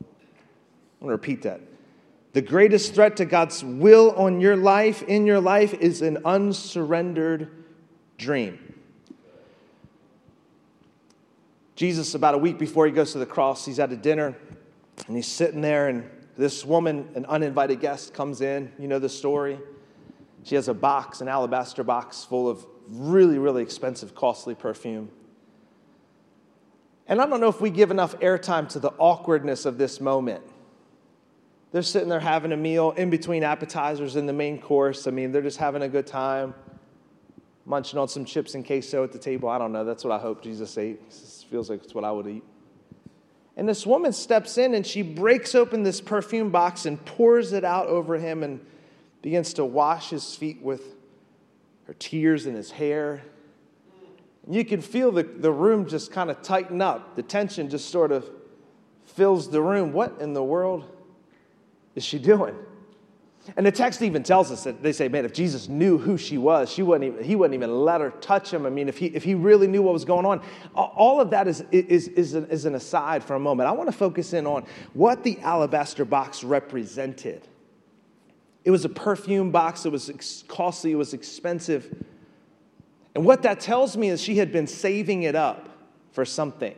I'm 0.00 1.08
going 1.08 1.08
to 1.08 1.12
repeat 1.12 1.42
that. 1.42 1.60
The 2.36 2.42
greatest 2.42 2.94
threat 2.94 3.16
to 3.16 3.24
God's 3.24 3.64
will 3.64 4.10
on 4.10 4.42
your 4.42 4.56
life, 4.56 5.00
in 5.00 5.24
your 5.24 5.40
life, 5.40 5.72
is 5.72 6.02
an 6.02 6.18
unsurrendered 6.26 7.48
dream. 8.18 8.74
Jesus, 11.76 12.14
about 12.14 12.34
a 12.34 12.38
week 12.38 12.58
before 12.58 12.84
he 12.84 12.92
goes 12.92 13.12
to 13.12 13.18
the 13.18 13.24
cross, 13.24 13.64
he's 13.64 13.78
at 13.78 13.90
a 13.90 13.96
dinner 13.96 14.36
and 15.06 15.16
he's 15.16 15.26
sitting 15.26 15.62
there, 15.62 15.88
and 15.88 16.10
this 16.36 16.62
woman, 16.62 17.08
an 17.14 17.24
uninvited 17.24 17.80
guest, 17.80 18.12
comes 18.12 18.42
in. 18.42 18.70
You 18.78 18.86
know 18.86 18.98
the 18.98 19.08
story. 19.08 19.58
She 20.42 20.56
has 20.56 20.68
a 20.68 20.74
box, 20.74 21.22
an 21.22 21.28
alabaster 21.28 21.84
box 21.84 22.22
full 22.22 22.50
of 22.50 22.66
really, 22.86 23.38
really 23.38 23.62
expensive, 23.62 24.14
costly 24.14 24.54
perfume. 24.54 25.08
And 27.08 27.18
I 27.18 27.26
don't 27.26 27.40
know 27.40 27.48
if 27.48 27.62
we 27.62 27.70
give 27.70 27.90
enough 27.90 28.14
airtime 28.18 28.68
to 28.72 28.78
the 28.78 28.90
awkwardness 28.98 29.64
of 29.64 29.78
this 29.78 30.02
moment. 30.02 30.42
They're 31.76 31.82
sitting 31.82 32.08
there 32.08 32.20
having 32.20 32.52
a 32.52 32.56
meal 32.56 32.92
in 32.92 33.10
between 33.10 33.44
appetizers 33.44 34.16
and 34.16 34.26
the 34.26 34.32
main 34.32 34.58
course. 34.58 35.06
I 35.06 35.10
mean, 35.10 35.30
they're 35.30 35.42
just 35.42 35.58
having 35.58 35.82
a 35.82 35.88
good 35.90 36.06
time, 36.06 36.54
munching 37.66 37.98
on 37.98 38.08
some 38.08 38.24
chips 38.24 38.54
and 38.54 38.66
queso 38.66 39.04
at 39.04 39.12
the 39.12 39.18
table. 39.18 39.50
I 39.50 39.58
don't 39.58 39.72
know. 39.72 39.84
That's 39.84 40.02
what 40.02 40.10
I 40.10 40.18
hope 40.18 40.42
Jesus 40.42 40.78
ate 40.78 41.02
feels 41.50 41.68
like 41.68 41.84
it's 41.84 41.94
what 41.94 42.02
I 42.02 42.10
would 42.12 42.28
eat. 42.28 42.42
And 43.58 43.68
this 43.68 43.84
woman 43.84 44.14
steps 44.14 44.56
in 44.56 44.72
and 44.72 44.86
she 44.86 45.02
breaks 45.02 45.54
open 45.54 45.82
this 45.82 46.00
perfume 46.00 46.48
box 46.48 46.86
and 46.86 47.04
pours 47.04 47.52
it 47.52 47.62
out 47.62 47.88
over 47.88 48.16
him 48.16 48.42
and 48.42 48.64
begins 49.20 49.52
to 49.52 49.64
wash 49.66 50.08
his 50.08 50.34
feet 50.34 50.62
with 50.62 50.96
her 51.88 51.94
tears 51.98 52.46
and 52.46 52.56
his 52.56 52.70
hair. 52.70 53.20
And 54.46 54.54
you 54.54 54.64
can 54.64 54.80
feel 54.80 55.12
the, 55.12 55.24
the 55.24 55.52
room 55.52 55.86
just 55.86 56.10
kind 56.10 56.30
of 56.30 56.40
tighten 56.40 56.80
up. 56.80 57.16
The 57.16 57.22
tension 57.22 57.68
just 57.68 57.90
sort 57.90 58.12
of 58.12 58.30
fills 59.04 59.50
the 59.50 59.60
room. 59.60 59.92
What 59.92 60.22
in 60.22 60.32
the 60.32 60.42
world 60.42 60.90
is 61.96 62.04
she 62.04 62.18
doing? 62.18 62.54
And 63.56 63.64
the 63.64 63.70
text 63.70 64.02
even 64.02 64.22
tells 64.22 64.50
us 64.50 64.64
that 64.64 64.82
they 64.82 64.92
say, 64.92 65.06
man, 65.08 65.24
if 65.24 65.32
Jesus 65.32 65.68
knew 65.68 65.98
who 65.98 66.18
she 66.18 66.36
was, 66.36 66.70
she 66.70 66.82
wouldn't 66.82 67.12
even, 67.12 67.24
he 67.24 67.36
wouldn't 67.36 67.54
even 67.54 67.84
let 67.84 68.00
her 68.00 68.10
touch 68.10 68.52
him. 68.52 68.66
I 68.66 68.70
mean, 68.70 68.88
if 68.88 68.98
he, 68.98 69.06
if 69.06 69.22
he 69.22 69.34
really 69.34 69.68
knew 69.68 69.82
what 69.82 69.92
was 69.92 70.04
going 70.04 70.26
on, 70.26 70.42
all 70.74 71.20
of 71.20 71.30
that 71.30 71.46
is, 71.46 71.62
is, 71.70 72.08
is, 72.08 72.34
an, 72.34 72.46
is 72.46 72.64
an 72.64 72.74
aside 72.74 73.22
for 73.22 73.34
a 73.34 73.38
moment. 73.38 73.68
I 73.68 73.72
want 73.72 73.88
to 73.88 73.96
focus 73.96 74.32
in 74.32 74.46
on 74.46 74.64
what 74.94 75.22
the 75.22 75.38
alabaster 75.40 76.04
box 76.04 76.42
represented. 76.42 77.46
It 78.64 78.72
was 78.72 78.84
a 78.84 78.88
perfume 78.88 79.52
box, 79.52 79.86
it 79.86 79.92
was 79.92 80.44
costly, 80.48 80.90
it 80.90 80.96
was 80.96 81.14
expensive. 81.14 82.04
And 83.14 83.24
what 83.24 83.42
that 83.42 83.60
tells 83.60 83.96
me 83.96 84.08
is 84.08 84.20
she 84.20 84.38
had 84.38 84.50
been 84.50 84.66
saving 84.66 85.22
it 85.22 85.36
up 85.36 85.68
for 86.10 86.24
something, 86.24 86.74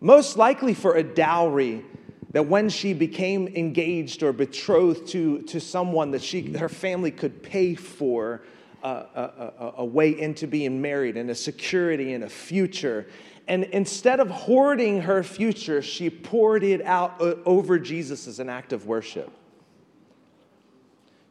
most 0.00 0.36
likely 0.36 0.74
for 0.74 0.94
a 0.94 1.02
dowry 1.02 1.84
that 2.32 2.46
when 2.46 2.68
she 2.68 2.94
became 2.94 3.48
engaged 3.48 4.22
or 4.22 4.32
betrothed 4.32 5.06
to, 5.08 5.42
to 5.42 5.60
someone 5.60 6.10
that 6.12 6.22
she, 6.22 6.52
her 6.52 6.68
family 6.68 7.10
could 7.10 7.42
pay 7.42 7.74
for 7.74 8.42
a, 8.82 8.88
a, 8.88 9.72
a 9.78 9.84
way 9.84 10.18
into 10.18 10.46
being 10.46 10.80
married 10.80 11.16
and 11.16 11.30
a 11.30 11.34
security 11.34 12.14
and 12.14 12.24
a 12.24 12.28
future. 12.28 13.06
And 13.48 13.64
instead 13.64 14.18
of 14.20 14.30
hoarding 14.30 15.02
her 15.02 15.22
future, 15.22 15.82
she 15.82 16.10
poured 16.10 16.64
it 16.64 16.82
out 16.82 17.20
over 17.20 17.78
Jesus 17.78 18.26
as 18.26 18.38
an 18.38 18.48
act 18.48 18.72
of 18.72 18.86
worship 18.86 19.30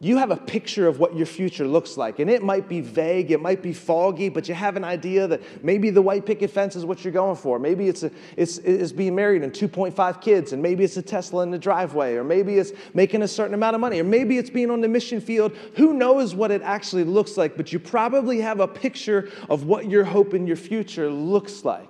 you 0.01 0.17
have 0.17 0.31
a 0.31 0.35
picture 0.35 0.87
of 0.87 0.97
what 0.97 1.15
your 1.15 1.27
future 1.27 1.67
looks 1.67 1.95
like. 1.95 2.17
And 2.17 2.27
it 2.27 2.41
might 2.41 2.67
be 2.67 2.81
vague, 2.81 3.29
it 3.29 3.39
might 3.39 3.61
be 3.61 3.71
foggy, 3.71 4.29
but 4.29 4.49
you 4.49 4.55
have 4.55 4.75
an 4.75 4.83
idea 4.83 5.27
that 5.27 5.63
maybe 5.63 5.91
the 5.91 6.01
white 6.01 6.25
picket 6.25 6.49
fence 6.49 6.75
is 6.75 6.85
what 6.85 7.03
you're 7.03 7.13
going 7.13 7.35
for. 7.35 7.59
Maybe 7.59 7.87
it's, 7.87 8.01
a, 8.01 8.09
it's, 8.35 8.57
it's 8.57 8.91
being 8.91 9.13
married 9.13 9.43
and 9.43 9.53
2.5 9.53 10.19
kids, 10.19 10.53
and 10.53 10.61
maybe 10.61 10.83
it's 10.83 10.97
a 10.97 11.03
Tesla 11.03 11.43
in 11.43 11.51
the 11.51 11.59
driveway, 11.59 12.15
or 12.15 12.23
maybe 12.23 12.55
it's 12.55 12.71
making 12.95 13.21
a 13.21 13.27
certain 13.27 13.53
amount 13.53 13.75
of 13.75 13.79
money, 13.79 13.99
or 13.99 14.03
maybe 14.03 14.39
it's 14.39 14.49
being 14.49 14.71
on 14.71 14.81
the 14.81 14.87
mission 14.87 15.21
field. 15.21 15.55
Who 15.77 15.93
knows 15.93 16.33
what 16.33 16.49
it 16.49 16.63
actually 16.63 17.03
looks 17.03 17.37
like, 17.37 17.55
but 17.55 17.71
you 17.71 17.77
probably 17.77 18.41
have 18.41 18.59
a 18.59 18.67
picture 18.67 19.29
of 19.49 19.65
what 19.65 19.87
your 19.87 20.03
hope 20.03 20.33
in 20.33 20.47
your 20.47 20.57
future 20.57 21.11
looks 21.11 21.63
like. 21.63 21.89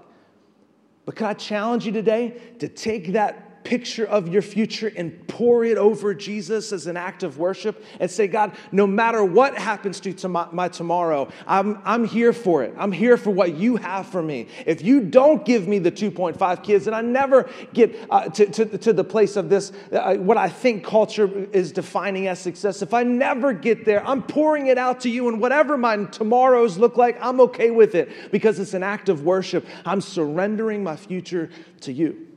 But 1.05 1.15
can 1.15 1.27
I 1.27 1.33
challenge 1.33 1.85
you 1.85 1.93
today 1.93 2.41
to 2.59 2.67
take 2.67 3.13
that 3.13 3.50
picture 3.63 4.05
of 4.05 4.27
your 4.27 4.41
future 4.41 4.91
and 4.95 5.27
pour 5.27 5.63
it 5.63 5.77
over 5.77 6.13
Jesus 6.13 6.71
as 6.71 6.87
an 6.87 6.97
act 6.97 7.23
of 7.23 7.37
worship 7.37 7.83
and 7.99 8.09
say, 8.09 8.27
God, 8.27 8.53
no 8.71 8.85
matter 8.85 9.23
what 9.23 9.57
happens 9.57 9.99
to 9.99 10.27
my 10.27 10.67
tomorrow, 10.67 11.29
I'm, 11.47 11.81
I'm 11.85 12.05
here 12.05 12.33
for 12.33 12.63
it. 12.63 12.73
I'm 12.77 12.91
here 12.91 13.17
for 13.17 13.31
what 13.31 13.55
you 13.55 13.77
have 13.77 14.07
for 14.07 14.21
me. 14.21 14.47
If 14.65 14.81
you 14.81 15.01
don't 15.01 15.45
give 15.45 15.67
me 15.67 15.79
the 15.79 15.91
2.5 15.91 16.63
kids 16.63 16.87
and 16.87 16.95
I 16.95 17.01
never 17.01 17.49
get 17.73 17.95
uh, 18.09 18.29
to, 18.29 18.45
to, 18.45 18.77
to, 18.77 18.93
the 18.93 19.03
place 19.03 19.35
of 19.35 19.49
this, 19.49 19.71
uh, 19.91 20.15
what 20.15 20.37
I 20.37 20.49
think 20.49 20.83
culture 20.83 21.29
is 21.51 21.71
defining 21.71 22.27
as 22.27 22.39
success, 22.39 22.81
if 22.81 22.93
I 22.93 23.03
never 23.03 23.53
get 23.53 23.85
there, 23.85 24.05
I'm 24.07 24.21
pouring 24.21 24.67
it 24.67 24.77
out 24.77 25.01
to 25.01 25.09
you 25.09 25.27
and 25.27 25.39
whatever 25.39 25.77
my 25.77 26.05
tomorrows 26.05 26.77
look 26.77 26.97
like, 26.97 27.17
I'm 27.21 27.39
okay 27.41 27.71
with 27.71 27.95
it 27.95 28.31
because 28.31 28.59
it's 28.59 28.73
an 28.73 28.83
act 28.83 29.09
of 29.09 29.23
worship. 29.23 29.65
I'm 29.85 30.01
surrendering 30.01 30.83
my 30.83 30.95
future 30.95 31.49
to 31.81 31.93
you. 31.93 32.30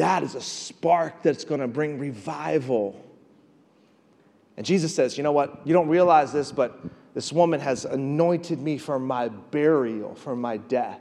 That 0.00 0.22
is 0.22 0.34
a 0.34 0.40
spark 0.40 1.22
that's 1.22 1.44
going 1.44 1.60
to 1.60 1.68
bring 1.68 1.98
revival. 1.98 2.98
And 4.56 4.64
Jesus 4.64 4.94
says, 4.94 5.18
You 5.18 5.22
know 5.22 5.32
what? 5.32 5.60
You 5.66 5.74
don't 5.74 5.88
realize 5.88 6.32
this, 6.32 6.50
but 6.52 6.80
This 7.12 7.30
woman 7.30 7.60
has 7.60 7.84
anointed 7.84 8.60
me 8.62 8.78
for 8.78 8.98
my 8.98 9.28
burial, 9.28 10.14
for 10.14 10.34
my 10.34 10.56
death. 10.56 11.00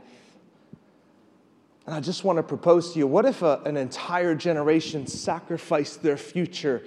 And 1.85 1.95
I 1.95 2.01
just 2.01 2.25
want 2.25 2.39
to 2.39 2.43
propose 2.43 2.91
to 2.91 2.99
you 2.99 3.07
what 3.07 3.23
if 3.23 3.41
a, 3.41 3.61
an 3.63 3.77
entire 3.77 4.35
generation 4.35 5.07
sacrificed 5.07 6.03
their 6.03 6.17
future 6.17 6.83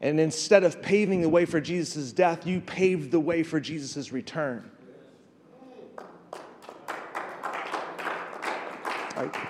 and 0.00 0.18
instead 0.18 0.64
of 0.64 0.82
paving 0.82 1.20
the 1.20 1.28
way 1.28 1.44
for 1.44 1.60
Jesus' 1.60 2.10
death, 2.10 2.44
you 2.44 2.60
paved 2.60 3.12
the 3.12 3.20
way 3.20 3.44
for 3.44 3.60
Jesus' 3.60 4.10
return? 4.10 4.68
Right. 9.16 9.49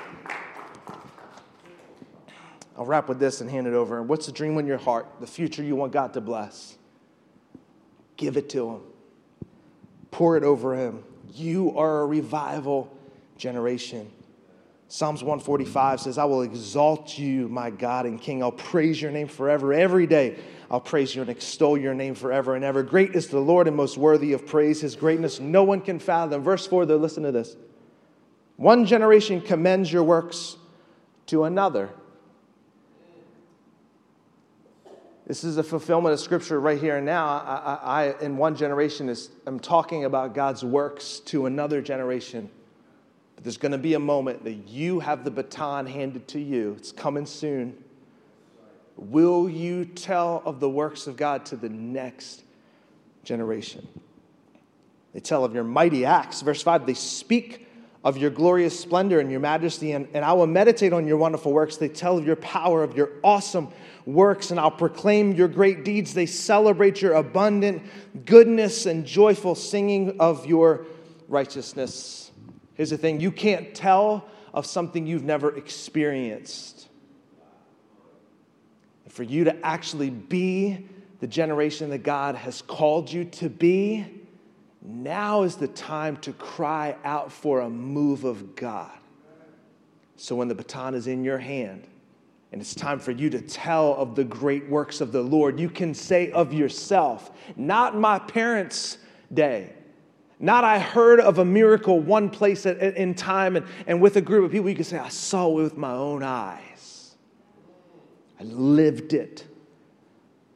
I'll 2.81 2.87
wrap 2.87 3.11
with 3.11 3.19
this 3.19 3.43
and 3.43 3.51
hand 3.51 3.67
it 3.67 3.75
over. 3.75 4.03
What's 4.03 4.25
the 4.25 4.33
dream 4.33 4.57
in 4.57 4.67
your 4.67 4.79
heart? 4.79 5.07
The 5.21 5.27
future 5.27 5.63
you 5.63 5.77
want 5.77 5.93
God 5.93 6.15
to 6.15 6.23
bless? 6.23 6.79
Give 8.17 8.39
it 8.39 8.49
to 8.51 8.71
Him, 8.71 8.81
pour 10.11 10.39
it 10.39 10.45
over 10.45 10.75
Him. 10.75 11.05
You 11.35 11.77
are 11.77 12.01
a 12.01 12.07
revival 12.07 12.97
generation. 13.37 14.11
Psalms 14.89 15.23
145 15.23 16.01
says, 16.01 16.17
I 16.17 16.25
will 16.25 16.41
exalt 16.41 17.19
you, 17.19 17.51
my 17.51 17.69
God 17.69 18.07
and 18.07 18.19
King. 18.19 18.43
I'll 18.43 18.51
praise 18.51 19.01
your 19.01 19.11
name 19.11 19.29
forever. 19.29 19.75
Every 19.75 20.07
day 20.07 20.39
I'll 20.71 20.81
praise 20.81 21.15
you 21.15 21.21
and 21.21 21.31
extol 21.31 21.77
your 21.77 21.93
name 21.93 22.15
forever 22.15 22.55
and 22.55 22.65
ever. 22.65 22.83
Great 22.83 23.15
is 23.15 23.29
the 23.29 23.41
Lord 23.41 23.69
and 23.69 23.77
most 23.77 23.99
worthy 23.99 24.33
of 24.33 24.47
praise. 24.47 24.81
His 24.81 24.97
greatness 24.97 25.39
no 25.39 25.65
one 25.65 25.83
can 25.83 25.99
fathom. 25.99 26.43
Verse 26.43 26.67
4, 26.67 26.87
though, 26.87 26.97
listen 26.97 27.25
to 27.25 27.31
this. 27.31 27.57
One 28.57 28.87
generation 28.87 29.43
commends 29.43 29.93
your 29.93 30.03
works 30.03 30.57
to 31.27 31.45
another. 31.45 31.91
This 35.27 35.45
is 35.45 35.59
a 35.59 35.63
fulfillment 35.63 36.13
of 36.13 36.21
scripture 36.21 36.59
right 36.59 36.81
here 36.81 36.97
and 36.97 37.07
now. 37.07 37.27
I, 37.27 37.79
I, 37.83 38.21
in 38.21 38.37
one 38.37 38.57
generation, 38.57 39.09
is, 39.09 39.31
I'm 39.47 39.61
talking 39.61 40.05
about 40.05 40.35
God's 40.35 40.65
works 40.65 41.21
to 41.27 41.47
another 41.47 41.81
generation. 41.81 42.51
But 43.37 43.45
there's 43.45 43.57
going 43.57 43.73
to 43.73 43.79
be 43.79 43.95
a 43.95 44.01
moment 44.01 44.45
that 44.45 44.69
you 44.69 45.01
have 45.01 45.25
the 45.25 45.31
baton 45.31 45.87
handed 45.87 46.27
to 46.29 46.41
you. 46.41 46.75
It's 46.77 46.93
coming 46.93 47.27
soon. 47.27 47.77
Will 48.97 49.49
you 49.49 49.85
tell 49.85 50.43
of 50.45 50.61
the 50.61 50.69
works 50.69 51.07
of 51.07 51.17
God 51.17 51.47
to 51.47 51.57
the 51.57 51.69
next 51.69 52.43
generation? 53.25 53.87
They 55.15 55.21
tell 55.21 55.45
of 55.45 55.55
your 55.55 55.65
mighty 55.65 56.05
acts. 56.05 56.43
Verse 56.43 56.63
5 56.63 56.87
they 56.87 56.95
speak 56.95 57.67
of 58.03 58.17
your 58.17 58.31
glorious 58.31 58.79
splendor 58.79 59.21
and 59.21 59.31
your 59.31 59.41
majesty, 59.41 59.93
and, 59.93 60.09
and 60.15 60.25
I 60.25 60.33
will 60.33 60.47
meditate 60.47 60.93
on 60.93 61.07
your 61.07 61.19
wonderful 61.19 61.53
works. 61.53 61.77
They 61.77 61.89
tell 61.89 62.17
of 62.17 62.27
your 62.27 62.37
power, 62.37 62.83
of 62.83 62.97
your 62.97 63.11
awesome 63.23 63.69
works, 64.07 64.51
and 64.51 64.59
I'll 64.59 64.71
proclaim 64.71 65.33
your 65.33 65.49
great 65.49 65.85
deeds. 65.85 66.15
They 66.15 66.27
celebrate 66.27 67.03
your 67.03 67.15
abundant 67.15 67.83
goodness 68.25 68.87
and 68.87 69.05
joyful 69.05 69.55
singing 69.55 70.19
of 70.19 70.47
your 70.47 70.87
righteousness. 71.29 72.31
Here's 72.75 72.91
the 72.91 72.97
thing 72.97 73.21
you 73.21 73.31
can't 73.31 73.75
tell 73.75 74.27
of 74.55 74.65
something 74.65 75.07
you've 75.07 75.25
never 75.25 75.55
experienced. 75.55 76.89
For 79.09 79.23
you 79.23 79.45
to 79.45 79.67
actually 79.67 80.11
be 80.11 80.89
the 81.21 81.27
generation 81.27 81.91
that 81.91 82.03
God 82.03 82.35
has 82.35 82.63
called 82.63 83.13
you 83.13 83.27
to 83.27 83.51
be, 83.51 84.20
now 84.83 85.43
is 85.43 85.57
the 85.57 85.69
time 85.69 86.17
to 86.19 86.33
cry 86.33 86.97
out 87.05 87.31
for 87.31 87.61
a 87.61 87.69
move 87.69 88.25
of 88.25 88.57
God. 88.57 88.91
So 90.17 90.35
when 90.37 90.49
the 90.49 90.55
baton 90.55 90.95
is 90.95 91.07
in 91.07 91.25
your 91.25 91.39
hand 91.39 91.87
and 92.53 92.61
it's 92.61 92.75
time 92.75 92.99
for 92.99 93.11
you 93.11 93.31
to 93.31 93.41
tell 93.41 93.95
of 93.95 94.15
the 94.15 94.25
great 94.25 94.69
works 94.69 95.01
of 95.01 95.13
the 95.13 95.23
Lord, 95.23 95.61
you 95.61 95.69
can 95.69 95.95
say 95.95 96.31
of 96.33 96.53
yourself, 96.53 97.31
not 97.57 97.97
my 97.97 98.19
parents' 98.19 98.99
day. 99.33 99.75
Not 100.39 100.65
I 100.65 100.79
heard 100.79 101.21
of 101.21 101.39
a 101.39 101.45
miracle 101.45 102.01
one 102.01 102.31
place 102.31 102.65
at, 102.65 102.79
in 102.97 103.15
time 103.15 103.57
and, 103.57 103.67
and 103.87 104.01
with 104.01 104.17
a 104.17 104.23
group 104.23 104.47
of 104.47 104.51
people, 104.51 104.71
you 104.71 104.75
can 104.75 104.85
say, 104.85 104.99
I 104.99 105.11
saw 105.11 105.51
it 105.51 105.63
with 105.63 105.77
my 105.77 105.93
own 105.93 106.23
eyes. 106.23 107.15
I 108.39 108.45
lived 108.45 109.13
it. 109.13 109.47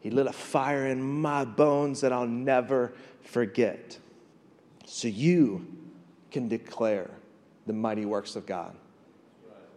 He 0.00 0.08
lit 0.10 0.26
a 0.26 0.32
fire 0.32 0.86
in 0.86 1.02
my 1.02 1.44
bones 1.44 2.00
that 2.00 2.12
I'll 2.12 2.26
never 2.26 2.94
forget 3.22 3.98
so 4.84 5.08
you 5.08 5.66
can 6.30 6.48
declare 6.48 7.10
the 7.66 7.72
mighty 7.72 8.04
works 8.04 8.36
of 8.36 8.46
God 8.46 8.74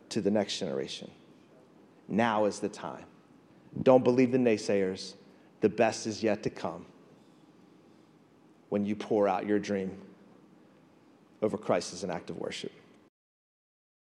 to 0.10 0.22
the 0.22 0.32
next 0.32 0.58
generation. 0.60 1.10
Now 2.08 2.46
is 2.46 2.60
the 2.60 2.70
time. 2.70 3.06
Don't 3.84 4.04
believe 4.04 4.32
the 4.32 4.38
naysayers. 4.38 5.13
The 5.62 5.70
best 5.70 6.08
is 6.08 6.24
yet 6.24 6.43
to 6.43 6.50
come 6.50 6.86
when 8.70 8.86
you 8.86 8.96
pour 8.96 9.28
out 9.28 9.46
your 9.46 9.60
dream 9.60 9.98
over 11.41 11.58
Christ 11.58 11.93
as 11.93 12.04
an 12.04 12.12
act 12.12 12.30
of 12.30 12.38
worship. 12.38 12.72